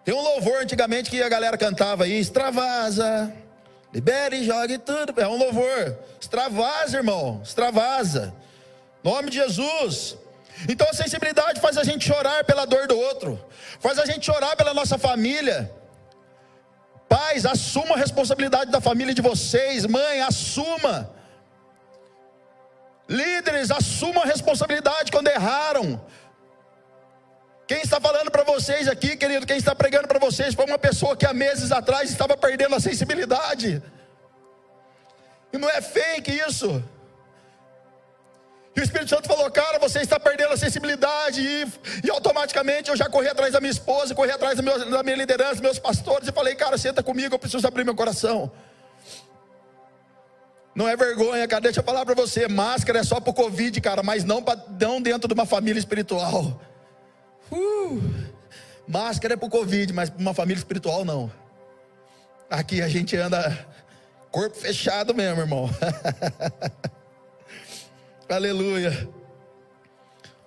Tem 0.03 0.13
um 0.13 0.21
louvor 0.21 0.61
antigamente 0.61 1.09
que 1.09 1.21
a 1.21 1.29
galera 1.29 1.57
cantava 1.57 2.03
aí, 2.03 2.19
extravasa, 2.19 3.33
libere 3.93 4.37
e 4.37 4.45
jogue 4.45 4.77
tudo. 4.77 5.19
É 5.19 5.27
um 5.27 5.37
louvor. 5.37 5.97
Extravasa, 6.19 6.97
irmão, 6.97 7.41
extravasa. 7.43 8.33
Nome 9.03 9.29
de 9.29 9.37
Jesus. 9.37 10.17
Então 10.69 10.87
a 10.89 10.93
sensibilidade 10.93 11.59
faz 11.59 11.77
a 11.77 11.83
gente 11.83 12.05
chorar 12.07 12.43
pela 12.45 12.65
dor 12.65 12.87
do 12.87 12.97
outro, 12.97 13.43
faz 13.79 13.99
a 13.99 14.05
gente 14.05 14.25
chorar 14.25 14.55
pela 14.55 14.73
nossa 14.73 14.97
família. 14.97 15.71
Pais, 17.09 17.45
assuma 17.45 17.95
a 17.95 17.97
responsabilidade 17.97 18.71
da 18.71 18.81
família 18.81 19.13
de 19.13 19.21
vocês. 19.21 19.85
Mãe, 19.85 20.21
assuma. 20.21 21.11
Líderes, 23.07 23.69
assumam 23.69 24.23
a 24.23 24.25
responsabilidade 24.25 25.11
quando 25.11 25.27
erraram. 25.27 26.01
Quem 27.67 27.81
está 27.81 27.99
falando 27.99 28.29
para 28.29 28.43
vocês 28.43 28.87
aqui, 28.87 29.17
querido, 29.17 29.45
quem 29.45 29.57
está 29.57 29.73
pregando 29.73 30.07
para 30.07 30.19
vocês, 30.19 30.53
foi 30.53 30.65
uma 30.65 30.77
pessoa 30.77 31.17
que 31.17 31.25
há 31.25 31.33
meses 31.33 31.71
atrás 31.71 32.11
estava 32.11 32.37
perdendo 32.37 32.75
a 32.75 32.79
sensibilidade. 32.79 33.81
E 35.51 35.57
não 35.57 35.69
é 35.69 35.81
fake 35.81 36.31
isso. 36.31 36.83
E 38.75 38.81
o 38.81 38.83
Espírito 38.83 39.09
Santo 39.09 39.27
falou, 39.27 39.49
cara, 39.49 39.79
você 39.79 40.01
está 40.01 40.19
perdendo 40.19 40.53
a 40.53 40.57
sensibilidade. 40.57 41.41
E, 41.41 41.65
e 42.05 42.09
automaticamente 42.09 42.89
eu 42.89 42.95
já 42.95 43.09
corri 43.09 43.29
atrás 43.29 43.53
da 43.53 43.61
minha 43.61 43.71
esposa, 43.71 44.13
corri 44.13 44.31
atrás 44.31 44.59
da 44.59 45.03
minha 45.03 45.15
liderança, 45.15 45.61
meus 45.61 45.79
pastores, 45.79 46.27
e 46.27 46.31
falei, 46.31 46.55
cara, 46.55 46.77
senta 46.77 47.01
comigo, 47.01 47.33
eu 47.33 47.39
preciso 47.39 47.65
abrir 47.65 47.83
meu 47.83 47.95
coração. 47.95 48.51
Não 50.75 50.89
é 50.89 50.95
vergonha, 50.95 51.47
cara, 51.47 51.61
deixa 51.61 51.79
eu 51.79 51.83
falar 51.85 52.05
para 52.05 52.13
você, 52.13 52.49
máscara 52.49 52.99
é 52.99 53.03
só 53.03 53.21
para 53.21 53.31
o 53.31 53.33
Covid, 53.33 53.79
cara, 53.79 54.03
mas 54.03 54.25
não, 54.25 54.43
pra, 54.43 54.57
não 54.77 55.01
dentro 55.01 55.25
de 55.27 55.33
uma 55.33 55.45
família 55.45 55.79
espiritual. 55.79 56.59
Uh, 57.51 58.01
máscara 58.87 59.35
é 59.35 59.37
para 59.37 59.47
o 59.47 59.49
Covid, 59.49 59.93
mas 59.93 60.09
para 60.09 60.19
uma 60.19 60.33
família 60.33 60.59
espiritual 60.59 61.05
não. 61.05 61.31
Aqui 62.49 62.81
a 62.81 62.87
gente 62.87 63.15
anda 63.15 63.67
corpo 64.31 64.55
fechado 64.55 65.13
mesmo, 65.13 65.41
irmão. 65.41 65.69
Aleluia. 68.29 69.09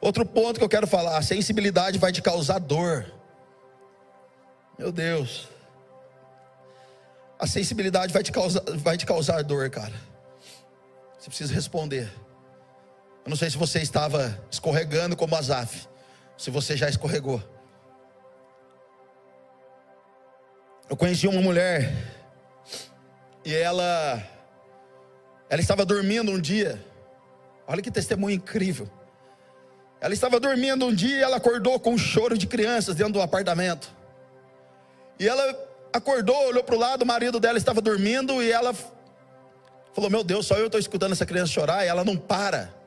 Outro 0.01 0.25
ponto 0.25 0.59
que 0.59 0.65
eu 0.65 0.69
quero 0.69 0.87
falar: 0.87 1.17
a 1.17 1.23
sensibilidade 1.23 1.99
vai 1.99 2.13
te 2.13 2.23
causar 2.23 2.59
dor. 2.59 3.07
Meu 4.79 4.93
Deus. 4.93 5.49
A 7.39 7.47
sensibilidade 7.47 8.13
vai 8.13 8.23
te 8.23 8.33
causar, 8.33 8.63
vai 8.77 8.97
te 8.97 9.07
causar 9.07 9.43
dor, 9.43 9.71
cara. 9.71 9.95
Você 11.19 11.29
precisa 11.29 11.55
responder. 11.55 12.11
Eu 13.25 13.31
não 13.31 13.37
sei 13.37 13.51
se 13.51 13.57
você 13.57 13.81
estava 13.81 14.39
escorregando 14.51 15.17
como 15.17 15.37
Azaf 15.37 15.89
se 16.39 16.51
você 16.51 16.77
já 16.77 16.89
escorregou. 16.89 17.43
Eu 20.89 20.97
conheci 20.97 21.27
uma 21.27 21.43
mulher 21.43 21.93
e 23.45 23.55
ela 23.55 24.23
ela 25.51 25.61
estava 25.61 25.85
dormindo 25.85 26.31
um 26.31 26.41
dia. 26.41 26.83
Olha 27.67 27.83
que 27.83 27.91
testemunho 27.91 28.37
incrível. 28.37 28.89
Ela 30.01 30.15
estava 30.15 30.39
dormindo 30.39 30.87
um 30.87 30.95
dia 30.95 31.19
e 31.19 31.23
ela 31.23 31.37
acordou 31.37 31.79
com 31.81 31.93
um 31.93 31.99
choro 31.99 32.39
de 32.39 32.47
crianças 32.47 32.95
dentro 32.95 33.15
do 33.15 33.21
apartamento. 33.21 33.91
E 35.19 35.29
ela 35.29 35.69
acordou, 35.93 36.37
olhou 36.47 36.63
para 36.63 36.75
o 36.75 36.79
lado, 36.79 37.03
o 37.03 37.07
marido 37.07 37.41
dela 37.41 37.59
estava 37.59 37.81
dormindo 37.81 38.41
e 38.43 38.53
ela 38.53 38.73
falou: 39.93 40.09
Meu 40.09 40.23
Deus, 40.23 40.47
só 40.47 40.57
eu 40.57 40.67
estou 40.67 40.79
escutando 40.79 41.13
essa 41.13 41.27
criança 41.27 41.53
chorar. 41.53 41.85
E 41.85 41.89
ela 41.89 42.05
não 42.05 42.17
para. 42.17 42.78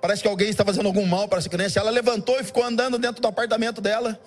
Parece 0.00 0.22
que 0.22 0.28
alguém 0.28 0.48
está 0.48 0.64
fazendo 0.64 0.86
algum 0.86 1.06
mal 1.06 1.26
para 1.26 1.38
essa 1.38 1.48
criança. 1.48 1.80
Ela 1.80 1.90
levantou 1.90 2.38
e 2.38 2.44
ficou 2.44 2.62
andando 2.62 2.98
dentro 2.98 3.20
do 3.20 3.28
apartamento 3.28 3.80
dela. 3.80 4.18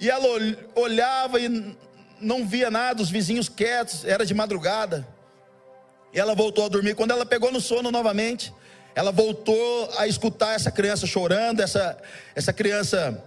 E 0.00 0.08
ela 0.08 0.26
olhava 0.74 1.40
e 1.40 1.76
não 2.20 2.46
via 2.46 2.70
nada, 2.70 3.02
os 3.02 3.10
vizinhos 3.10 3.48
quietos, 3.48 4.04
era 4.04 4.24
de 4.24 4.34
madrugada. 4.34 5.06
E 6.12 6.18
ela 6.18 6.34
voltou 6.34 6.64
a 6.64 6.68
dormir. 6.68 6.94
Quando 6.94 7.10
ela 7.10 7.26
pegou 7.26 7.52
no 7.52 7.60
sono 7.60 7.90
novamente, 7.90 8.52
ela 8.94 9.12
voltou 9.12 9.90
a 9.98 10.06
escutar 10.06 10.54
essa 10.54 10.70
criança 10.70 11.06
chorando, 11.06 11.60
essa, 11.60 11.98
essa 12.34 12.52
criança 12.52 13.22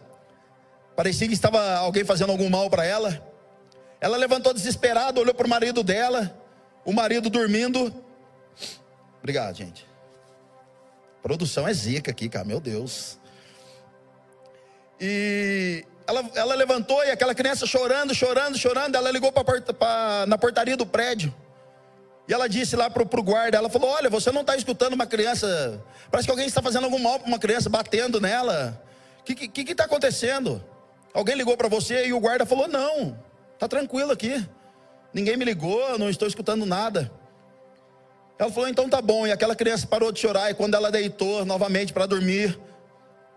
parecia 0.95 1.27
que 1.27 1.33
estava 1.33 1.75
alguém 1.75 2.03
fazendo 2.03 2.31
algum 2.31 2.49
mal 2.49 2.69
para 2.69 2.85
ela. 2.85 3.25
Ela 3.99 4.17
levantou 4.17 4.53
desesperada, 4.53 5.19
olhou 5.19 5.33
para 5.33 5.45
o 5.45 5.49
marido 5.49 5.83
dela, 5.83 6.35
o 6.83 6.91
marido 6.91 7.29
dormindo. 7.29 7.93
Obrigado, 9.19 9.55
gente. 9.55 9.90
Produção 11.21 11.67
é 11.67 11.73
zica 11.73 12.11
aqui, 12.11 12.27
cara, 12.27 12.45
meu 12.45 12.59
Deus. 12.59 13.17
E 14.99 15.85
ela, 16.07 16.29
ela 16.35 16.55
levantou 16.55 17.03
e 17.03 17.11
aquela 17.11 17.33
criança 17.33 17.65
chorando, 17.65 18.13
chorando, 18.13 18.57
chorando. 18.57 18.95
Ela 18.95 19.11
ligou 19.11 19.31
pra, 19.31 19.43
pra, 19.43 20.25
na 20.27 20.37
portaria 20.37 20.75
do 20.75 20.85
prédio. 20.85 21.33
E 22.27 22.33
ela 22.33 22.47
disse 22.47 22.75
lá 22.75 22.89
pro, 22.89 23.05
pro 23.05 23.23
guarda: 23.23 23.57
Ela 23.57 23.69
falou: 23.69 23.89
Olha, 23.89 24.09
você 24.09 24.31
não 24.31 24.41
está 24.41 24.55
escutando 24.55 24.93
uma 24.93 25.05
criança. 25.05 25.83
Parece 26.09 26.27
que 26.27 26.31
alguém 26.31 26.47
está 26.47 26.61
fazendo 26.61 26.85
algum 26.85 26.99
mal 26.99 27.19
para 27.19 27.27
uma 27.27 27.39
criança, 27.39 27.69
batendo 27.69 28.19
nela. 28.19 28.81
O 29.19 29.23
que 29.23 29.33
está 29.33 29.47
que, 29.47 29.63
que 29.63 29.75
tá 29.75 29.85
acontecendo? 29.85 30.63
Alguém 31.13 31.35
ligou 31.35 31.57
para 31.57 31.67
você 31.67 32.07
e 32.07 32.13
o 32.13 32.19
guarda 32.19 32.45
falou: 32.45 32.67
Não, 32.67 33.17
tá 33.59 33.67
tranquilo 33.67 34.11
aqui. 34.11 34.45
Ninguém 35.13 35.35
me 35.35 35.45
ligou, 35.45 35.99
não 35.99 36.09
estou 36.09 36.27
escutando 36.27 36.65
nada. 36.65 37.11
Ela 38.41 38.51
falou: 38.51 38.67
então 38.67 38.89
tá 38.89 38.99
bom. 38.99 39.27
E 39.27 39.31
aquela 39.31 39.55
criança 39.55 39.85
parou 39.85 40.11
de 40.11 40.19
chorar. 40.19 40.49
E 40.49 40.55
quando 40.55 40.73
ela 40.73 40.91
deitou 40.91 41.45
novamente 41.45 41.93
para 41.93 42.07
dormir, 42.07 42.59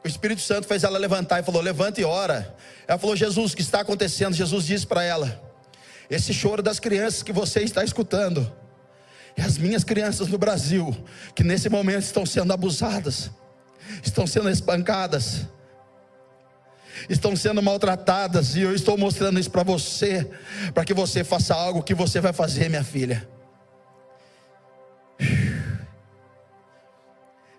o 0.02 0.08
Espírito 0.08 0.40
Santo 0.40 0.66
fez 0.66 0.82
ela 0.82 0.98
levantar 0.98 1.40
e 1.40 1.42
falou: 1.42 1.60
levanta 1.60 2.00
e 2.00 2.04
ora. 2.04 2.56
Ela 2.88 2.98
falou: 2.98 3.14
Jesus, 3.14 3.52
o 3.52 3.56
que 3.56 3.60
está 3.60 3.80
acontecendo? 3.80 4.32
Jesus 4.32 4.64
disse 4.64 4.86
para 4.86 5.04
ela: 5.04 5.38
esse 6.08 6.32
choro 6.32 6.62
das 6.62 6.80
crianças 6.80 7.22
que 7.22 7.34
você 7.34 7.60
está 7.60 7.84
escutando, 7.84 8.50
é 9.36 9.42
as 9.42 9.58
minhas 9.58 9.84
crianças 9.84 10.28
no 10.28 10.38
Brasil, 10.38 10.96
que 11.34 11.44
nesse 11.44 11.68
momento 11.68 12.04
estão 12.04 12.24
sendo 12.24 12.50
abusadas, 12.50 13.30
estão 14.02 14.26
sendo 14.26 14.48
espancadas, 14.48 15.42
estão 17.10 17.36
sendo 17.36 17.60
maltratadas, 17.60 18.56
e 18.56 18.62
eu 18.62 18.74
estou 18.74 18.96
mostrando 18.96 19.38
isso 19.38 19.50
para 19.50 19.64
você, 19.64 20.26
para 20.72 20.82
que 20.82 20.94
você 20.94 21.22
faça 21.22 21.54
algo 21.54 21.82
que 21.82 21.92
você 21.92 22.22
vai 22.22 22.32
fazer, 22.32 22.70
minha 22.70 22.84
filha. 22.84 23.28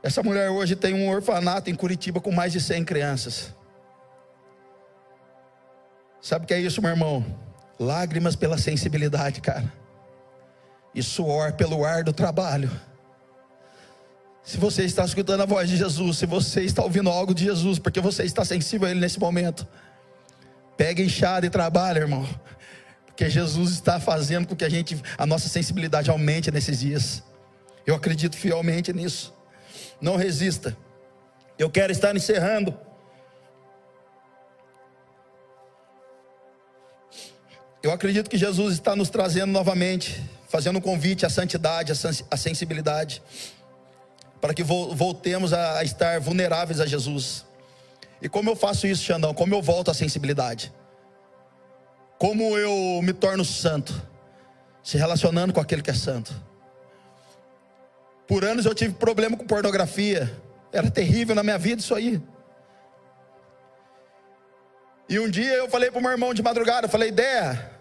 Essa 0.06 0.22
mulher 0.22 0.52
hoje 0.52 0.76
tem 0.76 0.94
um 0.94 1.10
orfanato 1.10 1.68
em 1.68 1.74
Curitiba 1.74 2.22
com 2.22 2.32
mais 2.32 2.54
de 2.54 2.62
100 2.62 2.86
crianças. 2.86 3.52
Sabe 6.22 6.46
o 6.46 6.48
que 6.48 6.54
é 6.54 6.60
isso, 6.60 6.80
meu 6.80 6.92
irmão? 6.92 7.26
Lágrimas 7.80 8.36
pela 8.36 8.56
sensibilidade, 8.56 9.42
cara. 9.42 9.74
E 10.94 11.02
suor 11.02 11.54
pelo 11.54 11.84
ar 11.84 12.04
do 12.04 12.14
trabalho. 12.14 12.70
Se 14.44 14.58
você 14.58 14.84
está 14.86 15.04
escutando 15.04 15.42
a 15.42 15.46
voz 15.48 15.68
de 15.68 15.76
Jesus, 15.76 16.20
se 16.20 16.28
você 16.28 16.62
está 16.62 16.84
ouvindo 16.84 17.10
algo 17.10 17.34
de 17.34 17.44
Jesus, 17.44 17.80
porque 17.80 18.00
você 18.00 18.26
está 18.26 18.46
sensível 18.46 18.88
a 18.88 18.92
Ele 18.92 19.00
nesse 19.00 19.20
momento, 19.20 19.68
pega 20.78 21.02
enxada 21.02 21.48
e 21.48 21.50
trabalha, 21.50 22.02
irmão. 22.02 22.30
Porque 23.08 23.28
Jesus 23.28 23.72
está 23.72 24.00
fazendo 24.00 24.48
com 24.48 24.56
que 24.56 24.66
a 24.66 24.70
gente, 24.70 25.02
a 25.18 25.26
nossa 25.26 25.50
sensibilidade 25.50 26.12
aumente 26.12 26.52
nesses 26.52 26.82
dias. 26.82 27.24
Eu 27.88 27.96
acredito 27.96 28.38
fielmente 28.38 28.94
nisso. 28.94 29.34
Não 30.02 30.16
resista. 30.16 30.76
Eu 31.58 31.70
quero 31.70 31.92
estar 31.92 32.16
encerrando. 32.16 32.78
Eu 37.82 37.92
acredito 37.92 38.30
que 38.30 38.38
Jesus 38.38 38.74
está 38.74 38.96
nos 38.96 39.10
trazendo 39.10 39.52
novamente, 39.52 40.22
fazendo 40.50 40.80
um 40.80 40.82
convite 40.82 41.26
à 41.26 41.30
santidade, 41.30 41.92
à 42.32 42.38
sensibilidade. 42.38 43.22
para 44.42 44.54
que 44.54 44.64
voltemos 44.64 45.54
a 45.54 45.84
estar 45.84 46.20
vulneráveis 46.20 46.80
a 46.80 46.86
Jesus. 46.86 47.44
E 48.22 48.30
como 48.30 48.50
eu 48.50 48.56
faço 48.56 48.86
isso, 48.86 49.04
Xandão? 49.04 49.34
Como 49.34 49.56
eu 49.56 49.62
volto 49.62 49.90
à 49.90 49.94
sensibilidade? 49.94 50.72
Como 52.20 52.56
eu 52.56 53.02
me 53.02 53.12
torno 53.12 53.44
santo? 53.44 54.00
Se 54.84 54.98
relacionando 54.98 55.52
com 55.52 55.60
aquele 55.60 55.82
que 55.82 55.90
é 55.90 55.96
santo. 55.96 56.32
Por 58.28 58.44
anos 58.44 58.66
eu 58.66 58.74
tive 58.74 58.94
problema 58.94 59.38
com 59.38 59.46
pornografia. 59.46 60.32
Era 60.72 60.90
terrível 60.90 61.36
na 61.36 61.44
minha 61.44 61.58
vida 61.58 61.82
isso 61.82 61.94
aí. 61.96 62.22
E 65.08 65.20
um 65.20 65.30
dia 65.30 65.54
eu 65.54 65.70
falei 65.70 65.92
para 65.92 66.00
o 66.00 66.02
meu 66.02 66.12
irmão 66.12 66.34
de 66.34 66.42
madrugada, 66.42 66.88
eu 66.88 66.90
falei, 66.90 67.10
ideia, 67.10 67.72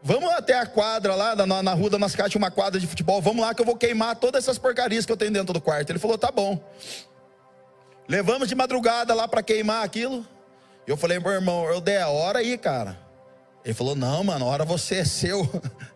vamos 0.00 0.30
até 0.30 0.56
a 0.56 0.64
quadra 0.64 1.16
lá, 1.16 1.34
na, 1.34 1.62
na 1.62 1.74
rua 1.74 1.90
da 1.90 1.98
nossa 1.98 2.16
casa 2.16 2.38
uma 2.38 2.50
quadra 2.50 2.78
de 2.78 2.86
futebol, 2.86 3.20
vamos 3.20 3.44
lá 3.44 3.52
que 3.52 3.60
eu 3.60 3.66
vou 3.66 3.76
queimar 3.76 4.14
todas 4.14 4.44
essas 4.44 4.56
porcarias 4.56 5.04
que 5.04 5.10
eu 5.10 5.16
tenho 5.16 5.32
dentro 5.32 5.52
do 5.52 5.60
quarto. 5.60 5.90
Ele 5.90 5.98
falou, 5.98 6.16
tá 6.16 6.30
bom. 6.30 6.62
Levamos 8.08 8.48
de 8.48 8.54
madrugada 8.54 9.12
lá 9.14 9.26
para 9.26 9.42
queimar 9.42 9.84
aquilo. 9.84 10.24
Eu 10.86 10.96
falei, 10.96 11.18
meu 11.18 11.32
irmão, 11.32 11.64
eu 11.64 11.80
dei 11.80 11.98
a 11.98 12.08
hora 12.08 12.38
aí, 12.38 12.56
cara. 12.56 12.96
Ele 13.64 13.74
falou, 13.74 13.96
não, 13.96 14.22
mano, 14.22 14.44
a 14.44 14.48
hora 14.48 14.64
você 14.64 14.98
é 14.98 15.04
seu. 15.04 15.42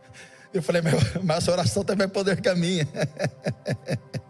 Eu 0.52 0.62
falei, 0.62 0.82
mas 1.22 1.38
essa 1.38 1.52
oração 1.52 1.84
também 1.84 2.04
é 2.04 2.08
poder 2.08 2.40
que 2.40 2.48
a 2.48 2.54
minha. 2.54 2.86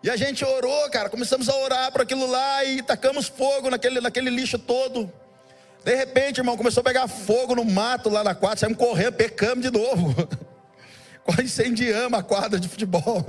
E 0.00 0.08
a 0.08 0.16
gente 0.16 0.44
orou, 0.44 0.88
cara, 0.90 1.08
começamos 1.08 1.48
a 1.48 1.56
orar 1.56 1.90
para 1.90 2.04
aquilo 2.04 2.24
lá 2.30 2.64
e 2.64 2.80
tacamos 2.82 3.26
fogo 3.26 3.68
naquele, 3.68 4.00
naquele 4.00 4.30
lixo 4.30 4.56
todo. 4.56 5.12
De 5.84 5.94
repente, 5.94 6.38
irmão, 6.38 6.56
começou 6.56 6.82
a 6.82 6.84
pegar 6.84 7.08
fogo 7.08 7.56
no 7.56 7.64
mato 7.64 8.08
lá 8.08 8.22
na 8.22 8.32
quadra, 8.34 8.58
saímos 8.58 8.78
correndo, 8.78 9.14
pecamos 9.14 9.64
de 9.64 9.70
novo. 9.70 10.14
Quase 11.24 11.42
incendiamos 11.42 12.16
a 12.16 12.22
quadra 12.22 12.60
de 12.60 12.68
futebol. 12.68 13.26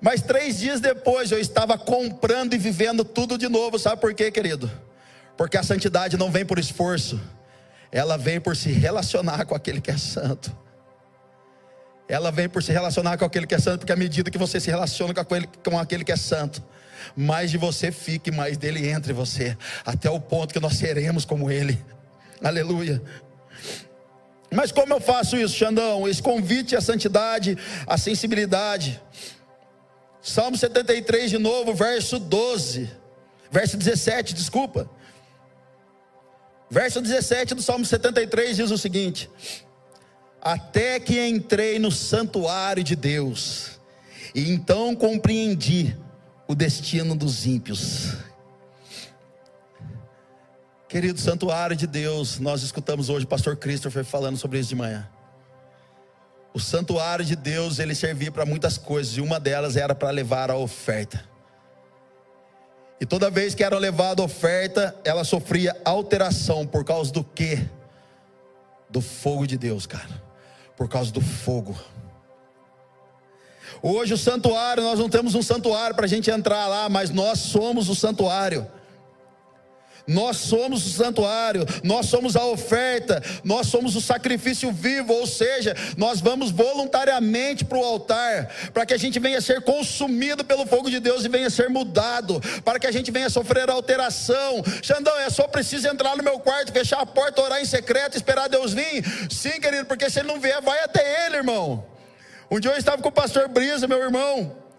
Mas 0.00 0.20
três 0.20 0.58
dias 0.58 0.78
depois 0.78 1.32
eu 1.32 1.38
estava 1.38 1.78
comprando 1.78 2.52
e 2.54 2.58
vivendo 2.58 3.02
tudo 3.02 3.38
de 3.38 3.48
novo, 3.48 3.78
sabe 3.78 4.00
por 4.00 4.12
quê, 4.14 4.30
querido? 4.30 4.70
Porque 5.36 5.56
a 5.56 5.62
santidade 5.62 6.18
não 6.18 6.30
vem 6.30 6.44
por 6.44 6.58
esforço, 6.58 7.20
ela 7.92 8.16
vem 8.16 8.40
por 8.40 8.56
se 8.56 8.70
relacionar 8.70 9.44
com 9.44 9.54
aquele 9.54 9.80
que 9.80 9.90
é 9.90 9.96
santo 9.96 10.56
ela 12.10 12.32
vem 12.32 12.48
por 12.48 12.60
se 12.60 12.72
relacionar 12.72 13.16
com 13.16 13.24
aquele 13.24 13.46
que 13.46 13.54
é 13.54 13.58
santo, 13.58 13.80
porque 13.80 13.92
à 13.92 13.96
medida 13.96 14.30
que 14.30 14.36
você 14.36 14.58
se 14.58 14.68
relaciona 14.68 15.14
com 15.14 15.20
aquele, 15.20 15.48
com 15.64 15.78
aquele 15.78 16.04
que 16.04 16.10
é 16.10 16.16
santo, 16.16 16.60
mais 17.16 17.52
de 17.52 17.56
você 17.56 17.92
fica 17.92 18.30
e 18.30 18.32
mais 18.32 18.56
dele 18.56 18.88
entra 18.88 19.12
em 19.12 19.14
você, 19.14 19.56
até 19.86 20.10
o 20.10 20.20
ponto 20.20 20.52
que 20.52 20.58
nós 20.58 20.76
seremos 20.76 21.24
como 21.24 21.50
ele. 21.50 21.80
Aleluia. 22.42 23.00
Mas 24.50 24.72
como 24.72 24.92
eu 24.92 25.00
faço 25.00 25.36
isso, 25.36 25.54
Xandão? 25.54 26.08
Esse 26.08 26.20
convite 26.20 26.74
à 26.74 26.80
santidade, 26.80 27.56
à 27.86 27.96
sensibilidade. 27.96 29.00
Salmo 30.20 30.56
73 30.56 31.30
de 31.30 31.38
novo, 31.38 31.72
verso 31.72 32.18
12. 32.18 32.90
Verso 33.52 33.76
17, 33.76 34.34
desculpa. 34.34 34.90
Verso 36.70 37.00
17 37.00 37.54
do 37.54 37.62
Salmo 37.62 37.84
73 37.84 38.56
diz 38.56 38.70
o 38.70 38.78
seguinte: 38.78 39.28
até 40.40 41.00
que 41.00 41.20
entrei 41.26 41.78
no 41.78 41.90
santuário 41.90 42.84
de 42.84 42.94
Deus, 42.94 43.80
e 44.34 44.50
então 44.50 44.94
compreendi 44.94 45.96
o 46.46 46.54
destino 46.54 47.16
dos 47.16 47.44
ímpios. 47.44 48.14
Querido 50.88 51.20
santuário 51.20 51.76
de 51.76 51.86
Deus, 51.86 52.40
nós 52.40 52.62
escutamos 52.62 53.08
hoje 53.08 53.24
o 53.24 53.28
pastor 53.28 53.56
Christopher 53.56 54.04
falando 54.04 54.36
sobre 54.36 54.58
isso 54.58 54.70
de 54.70 54.74
manhã. 54.74 55.08
O 56.52 56.58
santuário 56.58 57.24
de 57.24 57.36
Deus, 57.36 57.78
ele 57.78 57.94
servia 57.94 58.32
para 58.32 58.44
muitas 58.44 58.76
coisas, 58.76 59.16
e 59.16 59.20
uma 59.20 59.38
delas 59.38 59.76
era 59.76 59.94
para 59.94 60.10
levar 60.10 60.50
a 60.50 60.56
oferta. 60.56 61.29
E 63.00 63.06
toda 63.06 63.30
vez 63.30 63.54
que 63.54 63.64
era 63.64 63.78
levada 63.78 64.22
oferta, 64.22 64.94
ela 65.04 65.24
sofria 65.24 65.74
alteração 65.84 66.66
por 66.66 66.84
causa 66.84 67.10
do 67.10 67.24
quê? 67.24 67.66
Do 68.88 69.00
fogo 69.00 69.46
de 69.46 69.56
Deus, 69.56 69.86
cara 69.86 70.30
por 70.80 70.88
causa 70.88 71.12
do 71.12 71.20
fogo. 71.20 71.76
Hoje 73.82 74.14
o 74.14 74.16
santuário, 74.16 74.82
nós 74.82 74.98
não 74.98 75.10
temos 75.10 75.34
um 75.34 75.42
santuário 75.42 75.94
para 75.94 76.06
a 76.06 76.08
gente 76.08 76.30
entrar 76.30 76.66
lá, 76.68 76.88
mas 76.88 77.10
nós 77.10 77.38
somos 77.38 77.90
o 77.90 77.94
santuário. 77.94 78.66
Nós 80.10 80.38
somos 80.38 80.84
o 80.84 80.90
santuário, 80.90 81.64
nós 81.84 82.06
somos 82.06 82.34
a 82.34 82.44
oferta, 82.44 83.22
nós 83.44 83.68
somos 83.68 83.94
o 83.94 84.00
sacrifício 84.00 84.72
vivo, 84.72 85.12
ou 85.12 85.24
seja, 85.24 85.76
nós 85.96 86.20
vamos 86.20 86.50
voluntariamente 86.50 87.64
para 87.64 87.78
o 87.78 87.84
altar, 87.84 88.52
para 88.74 88.84
que 88.84 88.92
a 88.92 88.96
gente 88.98 89.20
venha 89.20 89.40
ser 89.40 89.62
consumido 89.62 90.44
pelo 90.44 90.66
fogo 90.66 90.90
de 90.90 90.98
Deus 90.98 91.24
e 91.24 91.28
venha 91.28 91.48
ser 91.48 91.70
mudado, 91.70 92.40
para 92.64 92.80
que 92.80 92.88
a 92.88 92.90
gente 92.90 93.12
venha 93.12 93.30
sofrer 93.30 93.70
alteração. 93.70 94.64
Xandão, 94.82 95.16
é 95.20 95.30
só 95.30 95.46
preciso 95.46 95.86
entrar 95.86 96.16
no 96.16 96.24
meu 96.24 96.40
quarto, 96.40 96.72
fechar 96.72 97.00
a 97.00 97.06
porta, 97.06 97.40
orar 97.40 97.60
em 97.60 97.64
secreto, 97.64 98.16
esperar 98.16 98.48
Deus 98.48 98.74
vir? 98.74 99.04
Sim, 99.30 99.60
querido, 99.60 99.86
porque 99.86 100.10
se 100.10 100.18
ele 100.18 100.28
não 100.28 100.40
vier, 100.40 100.60
vai 100.60 100.82
até 100.82 101.26
ele, 101.26 101.36
irmão. 101.36 101.86
Um 102.50 102.58
dia 102.58 102.72
eu 102.72 102.76
estava 102.76 103.00
com 103.00 103.08
o 103.08 103.12
pastor 103.12 103.46
Brisa, 103.46 103.86
meu 103.86 104.02
irmão 104.02 104.69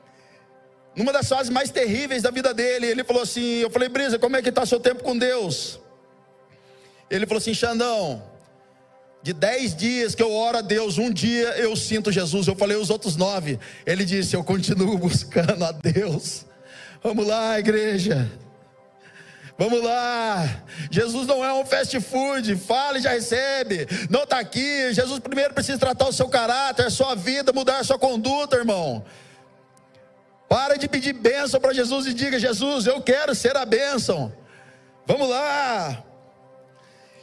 numa 0.96 1.14
das 1.14 1.30
fases 1.30 1.50
mais 1.50 1.70
terríveis 1.70 2.22
da 2.22 2.32
vida 2.32 2.54
dele, 2.54 2.88
ele 2.88 3.04
falou 3.04 3.24
assim: 3.24 3.60
Eu 3.60 3.70
falei, 3.70 3.88
Brisa, 3.88 4.20
como 4.20 4.36
é 4.36 4.42
que 4.42 4.50
está 4.50 4.66
seu 4.66 4.80
tempo 4.80 5.04
com 5.04 5.18
Deus? 5.18 5.80
Ele 7.10 7.26
falou 7.26 7.40
assim: 7.40 7.54
Xandão, 7.54 8.24
de 9.24 9.34
dez 9.34 9.76
dias 9.76 10.16
que 10.16 10.24
eu 10.24 10.32
oro 10.32 10.58
a 10.58 10.62
Deus, 10.62 10.98
um 10.98 11.12
dia 11.12 11.50
eu 11.58 11.76
sinto 11.76 12.12
Jesus. 12.12 12.48
Eu 12.48 12.56
falei 12.56 12.76
os 12.78 12.90
outros 12.90 13.16
nove. 13.16 13.60
Ele 13.86 14.04
disse: 14.04 14.36
Eu 14.36 14.44
continuo 14.44 14.98
buscando 15.00 15.64
a 15.64 15.72
Deus. 15.72 16.46
Vamos 17.04 17.26
lá, 17.26 17.58
igreja. 17.58 18.30
Vamos 19.58 19.84
lá. 19.84 20.64
Jesus 20.90 21.28
não 21.28 21.46
é 21.46 21.54
um 21.54 21.66
fast 21.66 22.00
food. 22.02 22.56
Fale 22.56 23.00
e 23.00 23.02
já 23.04 23.12
recebe. 23.12 23.88
Não 24.10 24.24
está 24.24 24.40
aqui. 24.40 24.92
Jesus 24.94 25.20
primeiro 25.20 25.54
precisa 25.54 25.78
tratar 25.78 26.08
o 26.08 26.14
seu 26.14 26.28
caráter, 26.28 26.86
a 26.86 26.90
sua 26.90 27.16
vida, 27.16 27.54
mudar 27.54 27.78
a 27.78 27.84
sua 27.84 28.00
conduta, 28.00 28.58
irmão. 28.58 29.06
Para 30.52 30.76
de 30.76 30.86
pedir 30.90 31.14
bênção 31.14 31.62
para 31.62 31.74
Jesus 31.74 32.06
e 32.08 32.14
diga: 32.14 32.38
Jesus, 32.38 32.86
eu 32.86 33.02
quero 33.02 33.34
ser 33.34 33.56
a 33.56 33.64
bênção. 33.64 34.36
Vamos 35.08 35.30
lá. 35.30 36.04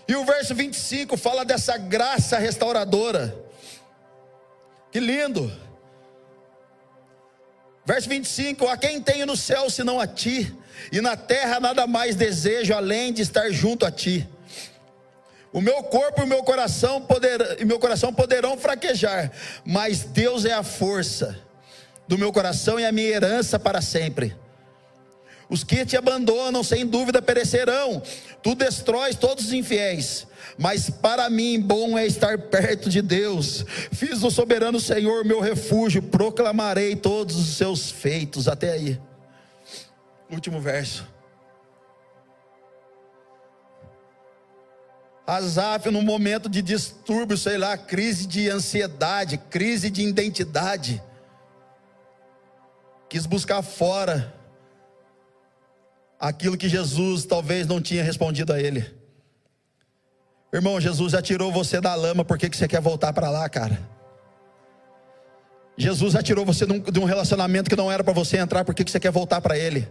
E 0.08 0.16
o 0.16 0.24
verso 0.24 0.54
25 0.54 1.14
fala 1.14 1.44
dessa 1.44 1.76
graça 1.76 2.38
restauradora. 2.38 3.38
Que 4.90 4.98
lindo. 4.98 5.52
Verso 7.84 8.08
25: 8.08 8.66
A 8.66 8.78
quem 8.78 8.98
tenho 8.98 9.26
no 9.26 9.36
céu 9.36 9.68
senão 9.68 10.00
a 10.00 10.06
ti, 10.06 10.50
e 10.90 11.02
na 11.02 11.14
terra 11.14 11.60
nada 11.60 11.86
mais 11.86 12.16
desejo 12.16 12.72
além 12.72 13.12
de 13.12 13.20
estar 13.20 13.50
junto 13.50 13.84
a 13.84 13.90
ti. 13.90 14.26
O 15.52 15.60
meu 15.60 15.82
corpo 15.82 16.22
e 16.22 16.24
o 16.24 16.26
meu 16.26 16.42
coração, 16.42 17.02
poder, 17.02 17.60
e 17.60 17.66
meu 17.66 17.78
coração 17.78 18.10
poderão 18.10 18.56
fraquejar, 18.56 19.30
mas 19.66 20.02
Deus 20.02 20.46
é 20.46 20.54
a 20.54 20.62
força 20.62 21.46
do 22.08 22.16
meu 22.16 22.32
coração 22.32 22.80
e 22.80 22.86
a 22.86 22.90
minha 22.90 23.08
herança 23.08 23.58
para 23.58 23.82
sempre. 23.82 24.34
Os 25.50 25.62
que 25.62 25.84
te 25.84 25.96
abandonam, 25.96 26.64
sem 26.64 26.86
dúvida, 26.86 27.22
perecerão. 27.22 28.02
Tu 28.42 28.54
destróis 28.54 29.14
todos 29.14 29.46
os 29.46 29.52
infiéis. 29.52 30.26
Mas 30.58 30.90
para 30.90 31.30
mim, 31.30 31.60
bom 31.60 31.96
é 31.96 32.06
estar 32.06 32.36
perto 32.38 32.90
de 32.90 33.00
Deus. 33.00 33.64
Fiz 33.92 34.20
do 34.20 34.30
soberano 34.30 34.80
Senhor 34.80 35.24
meu 35.24 35.40
refúgio. 35.40 36.02
Proclamarei 36.02 36.96
todos 36.96 37.36
os 37.36 37.56
seus 37.56 37.90
feitos. 37.90 38.48
Até 38.48 38.72
aí. 38.72 39.00
Último 40.30 40.60
verso. 40.60 41.06
Asaf, 45.26 45.90
num 45.90 46.02
momento 46.02 46.48
de 46.48 46.62
distúrbio, 46.62 47.36
sei 47.36 47.58
lá, 47.58 47.76
crise 47.76 48.26
de 48.26 48.48
ansiedade, 48.48 49.36
crise 49.50 49.90
de 49.90 50.02
identidade 50.02 51.02
quis 53.08 53.26
buscar 53.26 53.62
fora 53.62 54.34
aquilo 56.18 56.56
que 56.56 56.68
Jesus 56.68 57.24
talvez 57.24 57.66
não 57.66 57.80
tinha 57.80 58.02
respondido 58.02 58.52
a 58.52 58.60
ele. 58.60 58.98
Irmão, 60.52 60.80
Jesus 60.80 61.12
já 61.12 61.22
tirou 61.22 61.52
você 61.52 61.80
da 61.80 61.94
lama, 61.94 62.24
por 62.24 62.38
que, 62.38 62.48
que 62.48 62.56
você 62.56 62.66
quer 62.66 62.80
voltar 62.80 63.12
para 63.12 63.30
lá, 63.30 63.48
cara? 63.48 63.78
Jesus 65.76 66.14
já 66.14 66.22
tirou 66.22 66.44
você 66.44 66.66
de 66.66 66.98
um 66.98 67.04
relacionamento 67.04 67.70
que 67.70 67.76
não 67.76 67.92
era 67.92 68.02
para 68.02 68.12
você 68.12 68.38
entrar, 68.38 68.64
por 68.64 68.74
que, 68.74 68.84
que 68.84 68.90
você 68.90 68.98
quer 68.98 69.12
voltar 69.12 69.40
para 69.40 69.56
ele? 69.56 69.88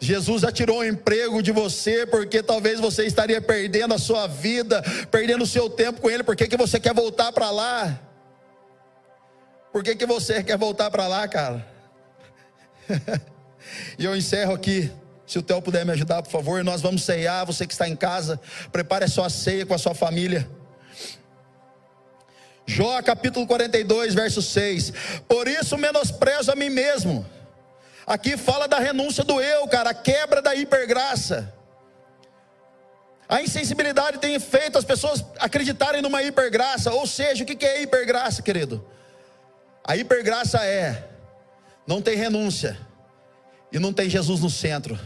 Jesus 0.00 0.42
já 0.42 0.52
tirou 0.52 0.78
o 0.78 0.84
emprego 0.84 1.42
de 1.42 1.50
você, 1.50 2.06
porque 2.06 2.42
talvez 2.42 2.78
você 2.78 3.04
estaria 3.04 3.40
perdendo 3.40 3.94
a 3.94 3.98
sua 3.98 4.28
vida, 4.28 4.80
perdendo 5.10 5.42
o 5.42 5.46
seu 5.46 5.68
tempo 5.68 6.00
com 6.00 6.08
ele, 6.08 6.22
por 6.22 6.36
que, 6.36 6.46
que 6.46 6.56
você 6.56 6.78
quer 6.78 6.94
voltar 6.94 7.32
para 7.32 7.50
lá? 7.50 7.98
Por 9.72 9.82
que, 9.82 9.96
que 9.96 10.06
você 10.06 10.42
quer 10.42 10.56
voltar 10.56 10.90
para 10.90 11.08
lá, 11.08 11.26
cara? 11.26 11.77
e 13.98 14.04
eu 14.04 14.16
encerro 14.16 14.54
aqui. 14.54 14.90
Se 15.26 15.38
o 15.38 15.42
Theo 15.42 15.60
puder 15.60 15.84
me 15.84 15.92
ajudar, 15.92 16.22
por 16.22 16.30
favor, 16.30 16.64
nós 16.64 16.80
vamos 16.80 17.02
ceiar. 17.02 17.44
Você 17.44 17.66
que 17.66 17.72
está 17.72 17.86
em 17.86 17.94
casa, 17.94 18.40
prepare 18.72 19.04
a 19.04 19.08
sua 19.08 19.28
ceia 19.28 19.66
com 19.66 19.74
a 19.74 19.78
sua 19.78 19.94
família. 19.94 20.48
Jó 22.66 23.00
capítulo 23.02 23.46
42, 23.46 24.14
verso 24.14 24.40
6. 24.40 24.92
Por 25.26 25.48
isso 25.48 25.76
menosprezo 25.76 26.50
a 26.50 26.56
mim 26.56 26.70
mesmo. 26.70 27.26
Aqui 28.06 28.36
fala 28.38 28.66
da 28.66 28.78
renúncia 28.78 29.22
do 29.22 29.40
eu, 29.40 29.66
cara, 29.68 29.90
a 29.90 29.94
quebra 29.94 30.40
da 30.40 30.54
hipergraça. 30.54 31.52
A 33.28 33.42
insensibilidade 33.42 34.18
tem 34.18 34.40
feito 34.40 34.78
as 34.78 34.84
pessoas 34.84 35.22
acreditarem 35.38 36.00
numa 36.00 36.22
hipergraça. 36.22 36.90
Ou 36.92 37.06
seja, 37.06 37.44
o 37.44 37.46
que 37.46 37.66
é 37.66 37.82
hipergraça, 37.82 38.40
querido? 38.40 38.82
A 39.84 39.94
hipergraça 39.96 40.64
é: 40.64 41.04
não 41.88 42.02
tem 42.02 42.14
renúncia 42.14 42.78
e 43.72 43.78
não 43.78 43.94
tem 43.94 44.10
Jesus 44.10 44.40
no 44.40 44.50
centro. 44.50 45.00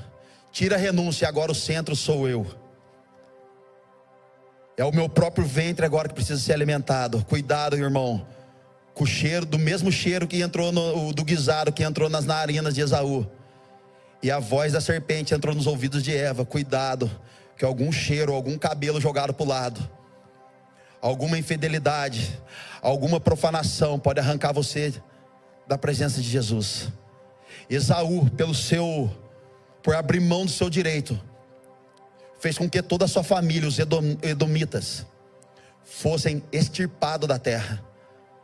Tira 0.50 0.74
a 0.74 0.78
renúncia, 0.78 1.28
agora 1.28 1.52
o 1.52 1.54
centro 1.54 1.94
sou 1.94 2.28
eu. 2.28 2.44
É 4.76 4.84
o 4.84 4.90
meu 4.90 5.08
próprio 5.08 5.46
ventre 5.46 5.86
agora 5.86 6.08
que 6.08 6.14
precisa 6.14 6.40
ser 6.40 6.54
alimentado. 6.54 7.24
Cuidado, 7.24 7.76
irmão. 7.76 8.26
Com 8.94 9.04
o 9.04 9.06
cheiro, 9.06 9.46
do 9.46 9.60
mesmo 9.60 9.92
cheiro 9.92 10.26
que 10.26 10.42
entrou 10.42 10.72
no, 10.72 11.12
do 11.12 11.24
guisado, 11.24 11.72
que 11.72 11.84
entrou 11.84 12.10
nas 12.10 12.26
narinas 12.26 12.74
de 12.74 12.80
Esaú. 12.80 13.30
E 14.20 14.28
a 14.28 14.40
voz 14.40 14.72
da 14.72 14.80
serpente 14.80 15.32
entrou 15.32 15.54
nos 15.54 15.68
ouvidos 15.68 16.02
de 16.02 16.14
Eva. 16.16 16.44
Cuidado 16.44 17.08
que 17.56 17.64
algum 17.64 17.92
cheiro, 17.92 18.34
algum 18.34 18.58
cabelo 18.58 19.00
jogado 19.00 19.32
para 19.32 19.44
o 19.44 19.48
lado, 19.48 19.88
alguma 21.00 21.38
infidelidade, 21.38 22.40
alguma 22.80 23.20
profanação 23.20 24.00
pode 24.00 24.18
arrancar 24.18 24.52
você 24.52 24.92
da 25.66 25.78
presença 25.78 26.20
de 26.20 26.28
Jesus. 26.28 26.88
Esaú, 27.68 28.28
pelo 28.30 28.54
seu, 28.54 29.10
por 29.82 29.94
abrir 29.94 30.20
mão 30.20 30.44
do 30.44 30.50
seu 30.50 30.68
direito, 30.68 31.18
fez 32.40 32.58
com 32.58 32.68
que 32.68 32.82
toda 32.82 33.04
a 33.04 33.08
sua 33.08 33.22
família, 33.22 33.68
os 33.68 33.78
edomitas, 33.78 35.06
fossem 35.84 36.42
extirpados 36.52 37.28
da 37.28 37.38
terra. 37.38 37.84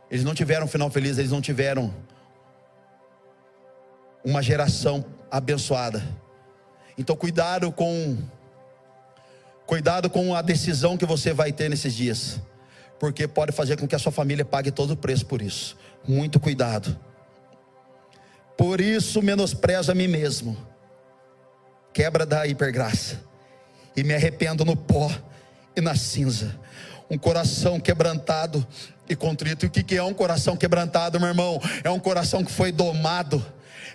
Eles 0.09 0.23
não 0.23 0.33
tiveram 0.33 0.65
um 0.65 0.69
final 0.69 0.89
feliz, 0.89 1.17
eles 1.17 1.31
não 1.31 1.41
tiveram 1.41 1.93
uma 4.23 4.41
geração 4.41 5.05
abençoada. 5.29 6.03
Então, 6.97 7.15
cuidado 7.15 7.71
com 7.71 8.17
Cuidado 9.69 10.09
com 10.09 10.33
a 10.33 10.41
decisão 10.41 10.97
que 10.97 11.05
você 11.05 11.31
vai 11.31 11.51
ter 11.51 11.69
nesses 11.69 11.93
dias, 11.93 12.41
porque 12.99 13.27
pode 13.27 13.51
fazer 13.51 13.77
com 13.77 13.87
que 13.87 13.93
a 13.93 13.99
sua 13.99 14.11
família 14.11 14.43
pague 14.43 14.71
todo 14.71 14.93
o 14.93 14.97
preço 14.97 15.27
por 15.27 15.43
isso. 15.43 15.77
Muito 16.07 16.39
cuidado. 16.39 16.97
Por 18.59 18.81
isso 18.81 19.21
menosprezo 19.21 19.89
a 19.89 19.95
mim 19.95 20.09
mesmo, 20.09 20.57
quebra 21.93 22.25
da 22.25 22.45
hipergraça, 22.45 23.17
e 23.95 24.03
me 24.03 24.13
arrependo 24.13 24.65
no 24.65 24.75
pó 24.75 25.09
e 25.77 25.79
na 25.79 25.95
cinza. 25.95 26.59
Um 27.09 27.17
coração 27.17 27.79
quebrantado 27.79 28.67
e 29.07 29.15
contrito. 29.15 29.65
E 29.65 29.67
o 29.67 29.71
que 29.71 29.95
é 29.95 30.03
um 30.03 30.13
coração 30.13 30.57
quebrantado, 30.57 31.17
meu 31.21 31.29
irmão? 31.29 31.57
É 31.85 31.89
um 31.89 31.99
coração 31.99 32.43
que 32.43 32.51
foi 32.51 32.69
domado 32.69 33.41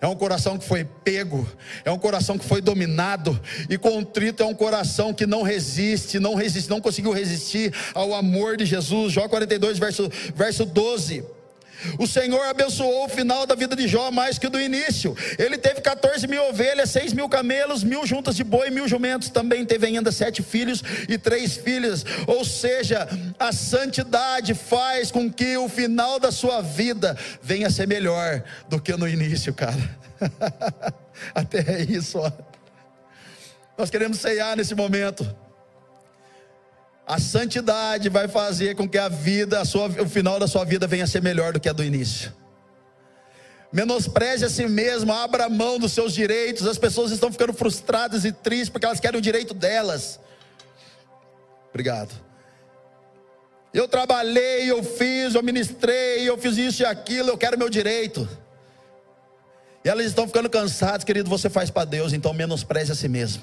é 0.00 0.06
um 0.06 0.16
coração 0.16 0.58
que 0.58 0.66
foi 0.66 0.84
pego, 0.84 1.48
é 1.84 1.90
um 1.90 1.98
coração 1.98 2.36
que 2.36 2.44
foi 2.44 2.60
dominado, 2.60 3.40
e 3.70 3.78
contrito 3.78 4.42
é 4.42 4.46
um 4.46 4.54
coração 4.54 5.14
que 5.14 5.26
não 5.26 5.42
resiste, 5.42 6.18
não 6.18 6.34
resiste, 6.34 6.68
não 6.68 6.80
conseguiu 6.80 7.12
resistir 7.12 7.72
ao 7.94 8.12
amor 8.14 8.56
de 8.56 8.66
Jesus. 8.66 9.12
Jó 9.12 9.28
42, 9.28 9.78
verso, 9.78 10.10
verso 10.34 10.64
12. 10.64 11.24
O 11.98 12.06
Senhor 12.06 12.42
abençoou 12.46 13.06
o 13.06 13.08
final 13.08 13.46
da 13.46 13.54
vida 13.54 13.74
de 13.76 13.86
Jó 13.88 14.10
mais 14.10 14.38
que 14.38 14.46
o 14.46 14.50
do 14.50 14.60
início. 14.60 15.16
Ele 15.38 15.58
teve 15.58 15.80
14 15.80 16.26
mil 16.26 16.48
ovelhas, 16.48 16.90
6 16.90 17.12
mil 17.12 17.28
camelos, 17.28 17.84
mil 17.84 18.06
juntas 18.06 18.36
de 18.36 18.44
boi, 18.44 18.70
mil 18.70 18.88
jumentos. 18.88 19.28
Também 19.28 19.64
teve 19.64 19.86
ainda 19.86 20.12
sete 20.12 20.42
filhos 20.42 20.82
e 21.08 21.18
três 21.18 21.56
filhas. 21.56 22.04
Ou 22.26 22.44
seja, 22.44 23.08
a 23.38 23.52
santidade 23.52 24.54
faz 24.54 25.10
com 25.10 25.30
que 25.30 25.56
o 25.56 25.68
final 25.68 26.18
da 26.18 26.30
sua 26.30 26.60
vida 26.60 27.16
venha 27.42 27.66
a 27.66 27.70
ser 27.70 27.86
melhor 27.86 28.42
do 28.68 28.80
que 28.80 28.96
no 28.96 29.08
início, 29.08 29.52
cara. 29.52 29.98
Até 31.34 31.82
isso, 31.82 32.18
ó. 32.18 32.30
Nós 33.76 33.90
queremos 33.90 34.18
ceiar 34.18 34.56
nesse 34.56 34.74
momento. 34.74 35.43
A 37.06 37.18
santidade 37.18 38.08
vai 38.08 38.28
fazer 38.28 38.74
com 38.74 38.88
que 38.88 38.96
a 38.96 39.08
vida, 39.08 39.60
a 39.60 39.64
sua, 39.64 39.88
o 39.88 40.08
final 40.08 40.40
da 40.40 40.48
sua 40.48 40.64
vida 40.64 40.86
venha 40.86 41.04
a 41.04 41.06
ser 41.06 41.22
melhor 41.22 41.52
do 41.52 41.60
que 41.60 41.68
a 41.68 41.72
do 41.72 41.84
início. 41.84 42.32
Menospreze 43.70 44.44
a 44.44 44.48
si 44.48 44.66
mesmo, 44.66 45.12
abra 45.12 45.48
mão 45.48 45.78
dos 45.78 45.92
seus 45.92 46.14
direitos. 46.14 46.66
As 46.66 46.78
pessoas 46.78 47.10
estão 47.10 47.30
ficando 47.30 47.52
frustradas 47.52 48.24
e 48.24 48.32
tristes 48.32 48.70
porque 48.70 48.86
elas 48.86 49.00
querem 49.00 49.18
o 49.18 49.22
direito 49.22 49.52
delas. 49.52 50.18
Obrigado. 51.68 52.14
Eu 53.72 53.88
trabalhei, 53.88 54.70
eu 54.70 54.82
fiz, 54.82 55.34
eu 55.34 55.42
ministrei, 55.42 56.28
eu 56.28 56.38
fiz 56.38 56.56
isso 56.56 56.82
e 56.82 56.86
aquilo, 56.86 57.30
eu 57.30 57.36
quero 57.36 57.58
meu 57.58 57.68
direito. 57.68 58.26
E 59.84 59.88
elas 59.88 60.06
estão 60.06 60.26
ficando 60.26 60.48
cansadas, 60.48 61.04
querido. 61.04 61.28
Você 61.28 61.50
faz 61.50 61.68
para 61.68 61.84
Deus, 61.84 62.14
então 62.14 62.32
menospreze 62.32 62.92
a 62.92 62.94
si 62.94 63.08
mesmo. 63.08 63.42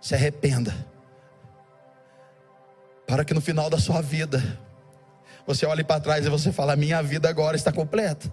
Se 0.00 0.14
arrependa 0.14 0.72
para 3.08 3.24
que 3.24 3.32
no 3.32 3.40
final 3.40 3.70
da 3.70 3.78
sua 3.78 4.02
vida 4.02 4.60
você 5.46 5.64
olhe 5.64 5.82
para 5.82 5.98
trás 5.98 6.26
e 6.26 6.28
você 6.28 6.52
fala: 6.52 6.74
a 6.74 6.76
minha 6.76 7.02
vida 7.02 7.26
agora 7.26 7.56
está 7.56 7.72
completa. 7.72 8.30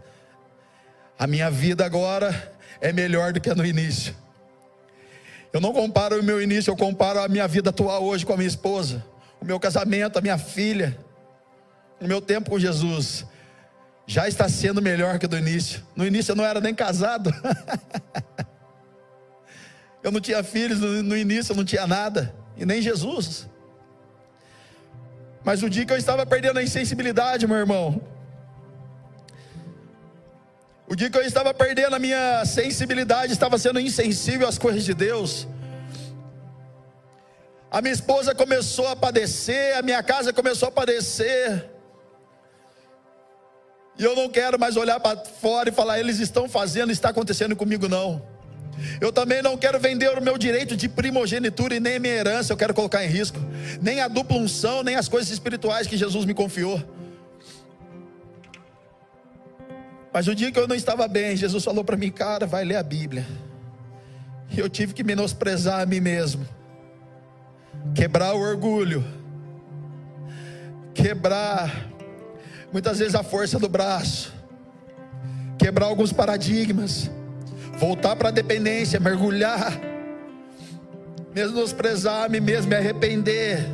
A 1.17 1.25
minha 1.25 1.49
vida 1.49 1.85
agora 1.85 2.53
é 2.81 2.91
melhor 2.91 3.31
do 3.31 3.39
que 3.39 3.53
no 3.53 3.65
início. 3.65 4.13
Eu 5.53 5.61
não 5.61 5.71
comparo 5.71 6.19
o 6.19 6.23
meu 6.23 6.41
início, 6.41 6.69
eu 6.69 6.75
comparo 6.75 7.21
a 7.21 7.29
minha 7.29 7.47
vida 7.47 7.69
atual 7.69 8.03
hoje 8.03 8.25
com 8.25 8.33
a 8.33 8.35
minha 8.35 8.49
esposa, 8.49 9.01
o 9.39 9.45
meu 9.45 9.57
casamento, 9.57 10.19
a 10.19 10.21
minha 10.21 10.37
filha, 10.37 10.99
o 12.01 12.05
meu 12.05 12.19
tempo 12.19 12.49
com 12.49 12.59
Jesus. 12.59 13.25
Já 14.05 14.27
está 14.27 14.49
sendo 14.49 14.81
melhor 14.81 15.17
que 15.17 15.25
do 15.25 15.37
início. 15.37 15.81
No 15.95 16.05
início 16.05 16.33
eu 16.33 16.35
não 16.35 16.43
era 16.43 16.59
nem 16.59 16.75
casado. 16.75 17.33
eu 20.03 20.11
não 20.11 20.19
tinha 20.19 20.43
filhos, 20.43 20.81
no 20.81 21.15
início 21.15 21.53
eu 21.53 21.55
não 21.55 21.63
tinha 21.63 21.87
nada. 21.87 22.35
E 22.57 22.65
nem 22.65 22.81
Jesus. 22.81 23.47
Mas 25.45 25.61
o 25.61 25.69
dia 25.69 25.85
que 25.85 25.93
eu 25.93 25.97
estava 25.97 26.25
perdendo 26.25 26.57
a 26.57 26.63
insensibilidade, 26.63 27.45
meu 27.45 27.57
irmão, 27.57 28.01
o 30.87 30.95
dia 30.95 31.07
que 31.07 31.17
eu 31.17 31.21
estava 31.21 31.53
perdendo 31.53 31.95
a 31.95 31.99
minha 31.99 32.43
sensibilidade, 32.45 33.31
estava 33.31 33.59
sendo 33.59 33.79
insensível 33.79 34.47
às 34.47 34.57
coisas 34.57 34.83
de 34.83 34.95
Deus. 34.95 35.47
A 37.69 37.79
minha 37.79 37.93
esposa 37.93 38.33
começou 38.33 38.87
a 38.87 38.95
padecer, 38.95 39.77
a 39.77 39.83
minha 39.83 40.01
casa 40.01 40.33
começou 40.33 40.69
a 40.69 40.71
padecer. 40.71 41.69
E 43.99 44.03
eu 44.03 44.15
não 44.15 44.27
quero 44.27 44.59
mais 44.59 44.75
olhar 44.75 44.99
para 44.99 45.17
fora 45.17 45.69
e 45.69 45.71
falar, 45.71 45.99
eles 45.99 46.19
estão 46.19 46.49
fazendo, 46.49 46.91
está 46.91 47.09
acontecendo 47.09 47.55
comigo, 47.55 47.87
não. 47.87 48.34
Eu 48.99 49.11
também 49.11 49.41
não 49.41 49.57
quero 49.57 49.79
vender 49.79 50.17
o 50.17 50.21
meu 50.21 50.37
direito 50.37 50.75
de 50.75 50.87
primogenitura 50.89 51.75
e 51.75 51.79
nem 51.79 51.99
minha 51.99 52.13
herança, 52.13 52.53
eu 52.53 52.57
quero 52.57 52.73
colocar 52.73 53.03
em 53.03 53.07
risco, 53.07 53.39
nem 53.81 54.01
a 54.01 54.07
dupla 54.07 54.37
unção, 54.37 54.83
nem 54.83 54.95
as 54.95 55.07
coisas 55.07 55.31
espirituais 55.31 55.87
que 55.87 55.97
Jesus 55.97 56.25
me 56.25 56.33
confiou. 56.33 56.81
Mas 60.13 60.27
o 60.27 60.35
dia 60.35 60.51
que 60.51 60.59
eu 60.59 60.67
não 60.67 60.75
estava 60.75 61.07
bem, 61.07 61.35
Jesus 61.35 61.63
falou 61.63 61.83
para 61.83 61.97
mim, 61.97 62.09
cara, 62.09 62.45
vai 62.45 62.63
ler 62.63 62.77
a 62.77 62.83
Bíblia. 62.83 63.25
E 64.49 64.59
eu 64.59 64.69
tive 64.69 64.93
que 64.93 65.03
menosprezar 65.03 65.81
a 65.81 65.85
mim 65.85 65.99
mesmo, 65.99 66.47
quebrar 67.93 68.33
o 68.33 68.39
orgulho, 68.39 69.03
quebrar 70.93 71.89
muitas 72.71 72.99
vezes 72.99 73.15
a 73.15 73.23
força 73.23 73.59
do 73.59 73.67
braço, 73.67 74.33
quebrar 75.57 75.87
alguns 75.87 76.13
paradigmas 76.13 77.09
voltar 77.77 78.15
para 78.15 78.29
a 78.29 78.31
dependência, 78.31 78.99
mergulhar, 78.99 79.79
menosprezar 81.33 82.29
mim 82.29 82.39
mesmo, 82.39 82.69
me 82.69 82.75
arrepender. 82.75 83.65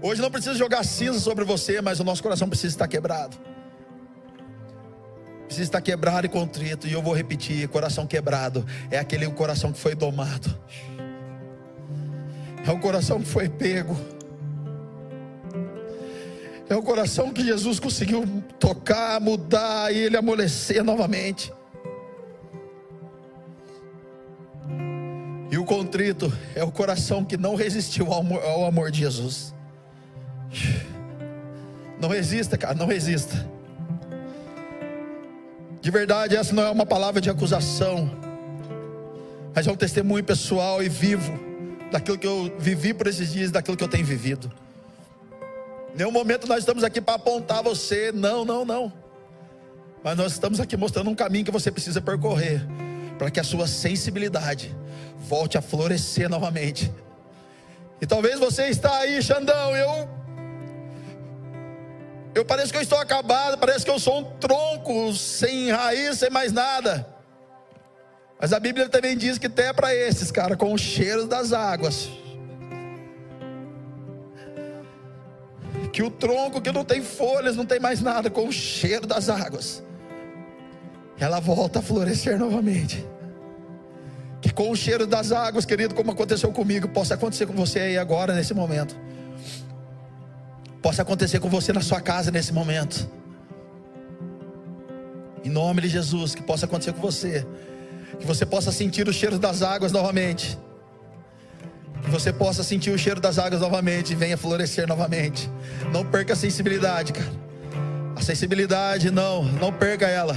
Hoje 0.00 0.20
não 0.20 0.30
precisa 0.30 0.54
jogar 0.54 0.84
cinza 0.84 1.18
sobre 1.18 1.44
você, 1.44 1.80
mas 1.80 1.98
o 1.98 2.04
nosso 2.04 2.22
coração 2.22 2.48
precisa 2.48 2.74
estar 2.74 2.86
quebrado. 2.86 3.36
Precisa 5.46 5.64
estar 5.64 5.80
quebrado 5.80 6.26
e 6.26 6.28
contrito. 6.28 6.86
E 6.86 6.92
eu 6.92 7.02
vou 7.02 7.14
repetir: 7.14 7.68
coração 7.68 8.06
quebrado 8.06 8.64
é 8.90 8.98
aquele 8.98 9.28
coração 9.30 9.72
que 9.72 9.78
foi 9.78 9.94
domado, 9.94 10.54
é 12.66 12.70
o 12.70 12.78
coração 12.78 13.20
que 13.20 13.28
foi 13.28 13.48
pego, 13.48 13.96
é 16.68 16.76
o 16.76 16.82
coração 16.82 17.32
que 17.32 17.44
Jesus 17.44 17.80
conseguiu 17.80 18.26
tocar, 18.58 19.20
mudar 19.20 19.92
e 19.92 19.98
ele 19.98 20.16
amolecer 20.16 20.84
novamente. 20.84 21.52
E 25.50 25.58
o 25.58 25.64
contrito 25.64 26.32
é 26.54 26.64
o 26.64 26.72
coração 26.72 27.24
que 27.24 27.36
não 27.36 27.54
resistiu 27.54 28.12
ao 28.12 28.20
amor, 28.20 28.42
ao 28.42 28.64
amor 28.66 28.90
de 28.90 29.00
Jesus. 29.00 29.54
Não 32.00 32.08
resista, 32.08 32.58
cara, 32.58 32.74
não 32.74 32.86
resista. 32.86 33.48
De 35.80 35.90
verdade, 35.90 36.36
essa 36.36 36.54
não 36.54 36.64
é 36.64 36.70
uma 36.70 36.84
palavra 36.84 37.20
de 37.20 37.30
acusação, 37.30 38.10
mas 39.54 39.66
é 39.66 39.70
um 39.70 39.76
testemunho 39.76 40.24
pessoal 40.24 40.82
e 40.82 40.88
vivo 40.88 41.32
daquilo 41.90 42.18
que 42.18 42.26
eu 42.26 42.52
vivi 42.58 42.92
por 42.92 43.06
esses 43.06 43.32
dias, 43.32 43.50
daquilo 43.50 43.76
que 43.76 43.84
eu 43.84 43.88
tenho 43.88 44.04
vivido. 44.04 44.50
Nenhum 45.94 46.10
momento 46.10 46.46
nós 46.46 46.58
estamos 46.58 46.82
aqui 46.82 47.00
para 47.00 47.14
apontar 47.14 47.62
você. 47.62 48.12
Não, 48.12 48.44
não, 48.44 48.64
não. 48.64 48.92
Mas 50.02 50.16
nós 50.16 50.32
estamos 50.32 50.60
aqui 50.60 50.76
mostrando 50.76 51.08
um 51.08 51.14
caminho 51.14 51.44
que 51.44 51.50
você 51.50 51.70
precisa 51.70 52.00
percorrer 52.02 52.66
para 53.18 53.30
que 53.30 53.40
a 53.40 53.44
sua 53.44 53.66
sensibilidade 53.66 54.74
volte 55.18 55.56
a 55.58 55.62
florescer 55.62 56.28
novamente. 56.28 56.92
E 58.00 58.06
talvez 58.06 58.38
você 58.38 58.68
está 58.68 58.98
aí, 58.98 59.22
Xandão, 59.22 59.76
eu 59.76 60.08
eu 62.34 62.44
pareço 62.44 62.70
que 62.70 62.76
eu 62.76 62.82
estou 62.82 62.98
acabado, 62.98 63.56
parece 63.56 63.82
que 63.82 63.90
eu 63.90 63.98
sou 63.98 64.18
um 64.18 64.24
tronco 64.38 65.10
sem 65.14 65.70
raiz, 65.70 66.18
sem 66.18 66.28
mais 66.28 66.52
nada. 66.52 67.08
Mas 68.38 68.52
a 68.52 68.60
Bíblia 68.60 68.90
também 68.90 69.16
diz 69.16 69.38
que 69.38 69.46
até 69.46 69.72
para 69.72 69.94
esses, 69.94 70.30
cara, 70.30 70.54
com 70.54 70.74
o 70.74 70.76
cheiro 70.76 71.26
das 71.26 71.54
águas. 71.54 72.10
Que 75.94 76.02
o 76.02 76.10
tronco 76.10 76.60
que 76.60 76.70
não 76.70 76.84
tem 76.84 77.02
folhas, 77.02 77.56
não 77.56 77.64
tem 77.64 77.80
mais 77.80 78.02
nada, 78.02 78.28
com 78.28 78.46
o 78.46 78.52
cheiro 78.52 79.06
das 79.06 79.30
águas. 79.30 79.82
Ela 81.18 81.40
volta 81.40 81.78
a 81.78 81.82
florescer 81.82 82.38
novamente. 82.38 83.04
Que 84.40 84.52
com 84.52 84.70
o 84.70 84.76
cheiro 84.76 85.06
das 85.06 85.32
águas, 85.32 85.64
querido, 85.64 85.94
como 85.94 86.10
aconteceu 86.10 86.52
comigo, 86.52 86.88
possa 86.88 87.14
acontecer 87.14 87.46
com 87.46 87.54
você 87.54 87.80
aí 87.80 87.98
agora, 87.98 88.34
nesse 88.34 88.54
momento 88.54 88.96
possa 90.86 91.02
acontecer 91.02 91.40
com 91.40 91.48
você 91.48 91.72
na 91.72 91.80
sua 91.80 92.00
casa 92.00 92.30
nesse 92.30 92.52
momento. 92.52 93.10
Em 95.44 95.48
nome 95.50 95.82
de 95.82 95.88
Jesus, 95.88 96.32
que 96.32 96.40
possa 96.44 96.64
acontecer 96.64 96.92
com 96.92 97.00
você. 97.00 97.44
Que 98.20 98.24
você 98.24 98.46
possa 98.46 98.70
sentir 98.70 99.08
o 99.08 99.12
cheiro 99.12 99.36
das 99.36 99.62
águas 99.62 99.90
novamente. 99.90 100.56
Que 102.04 102.08
você 102.08 102.32
possa 102.32 102.62
sentir 102.62 102.92
o 102.92 102.98
cheiro 102.98 103.20
das 103.20 103.36
águas 103.36 103.62
novamente 103.62 104.12
e 104.12 104.14
venha 104.14 104.36
florescer 104.36 104.86
novamente. 104.86 105.50
Não 105.92 106.04
perca 106.04 106.34
a 106.34 106.36
sensibilidade, 106.36 107.12
cara. 107.12 107.32
A 108.14 108.22
sensibilidade, 108.22 109.10
não, 109.10 109.42
não 109.42 109.72
perca 109.72 110.06
ela. 110.06 110.36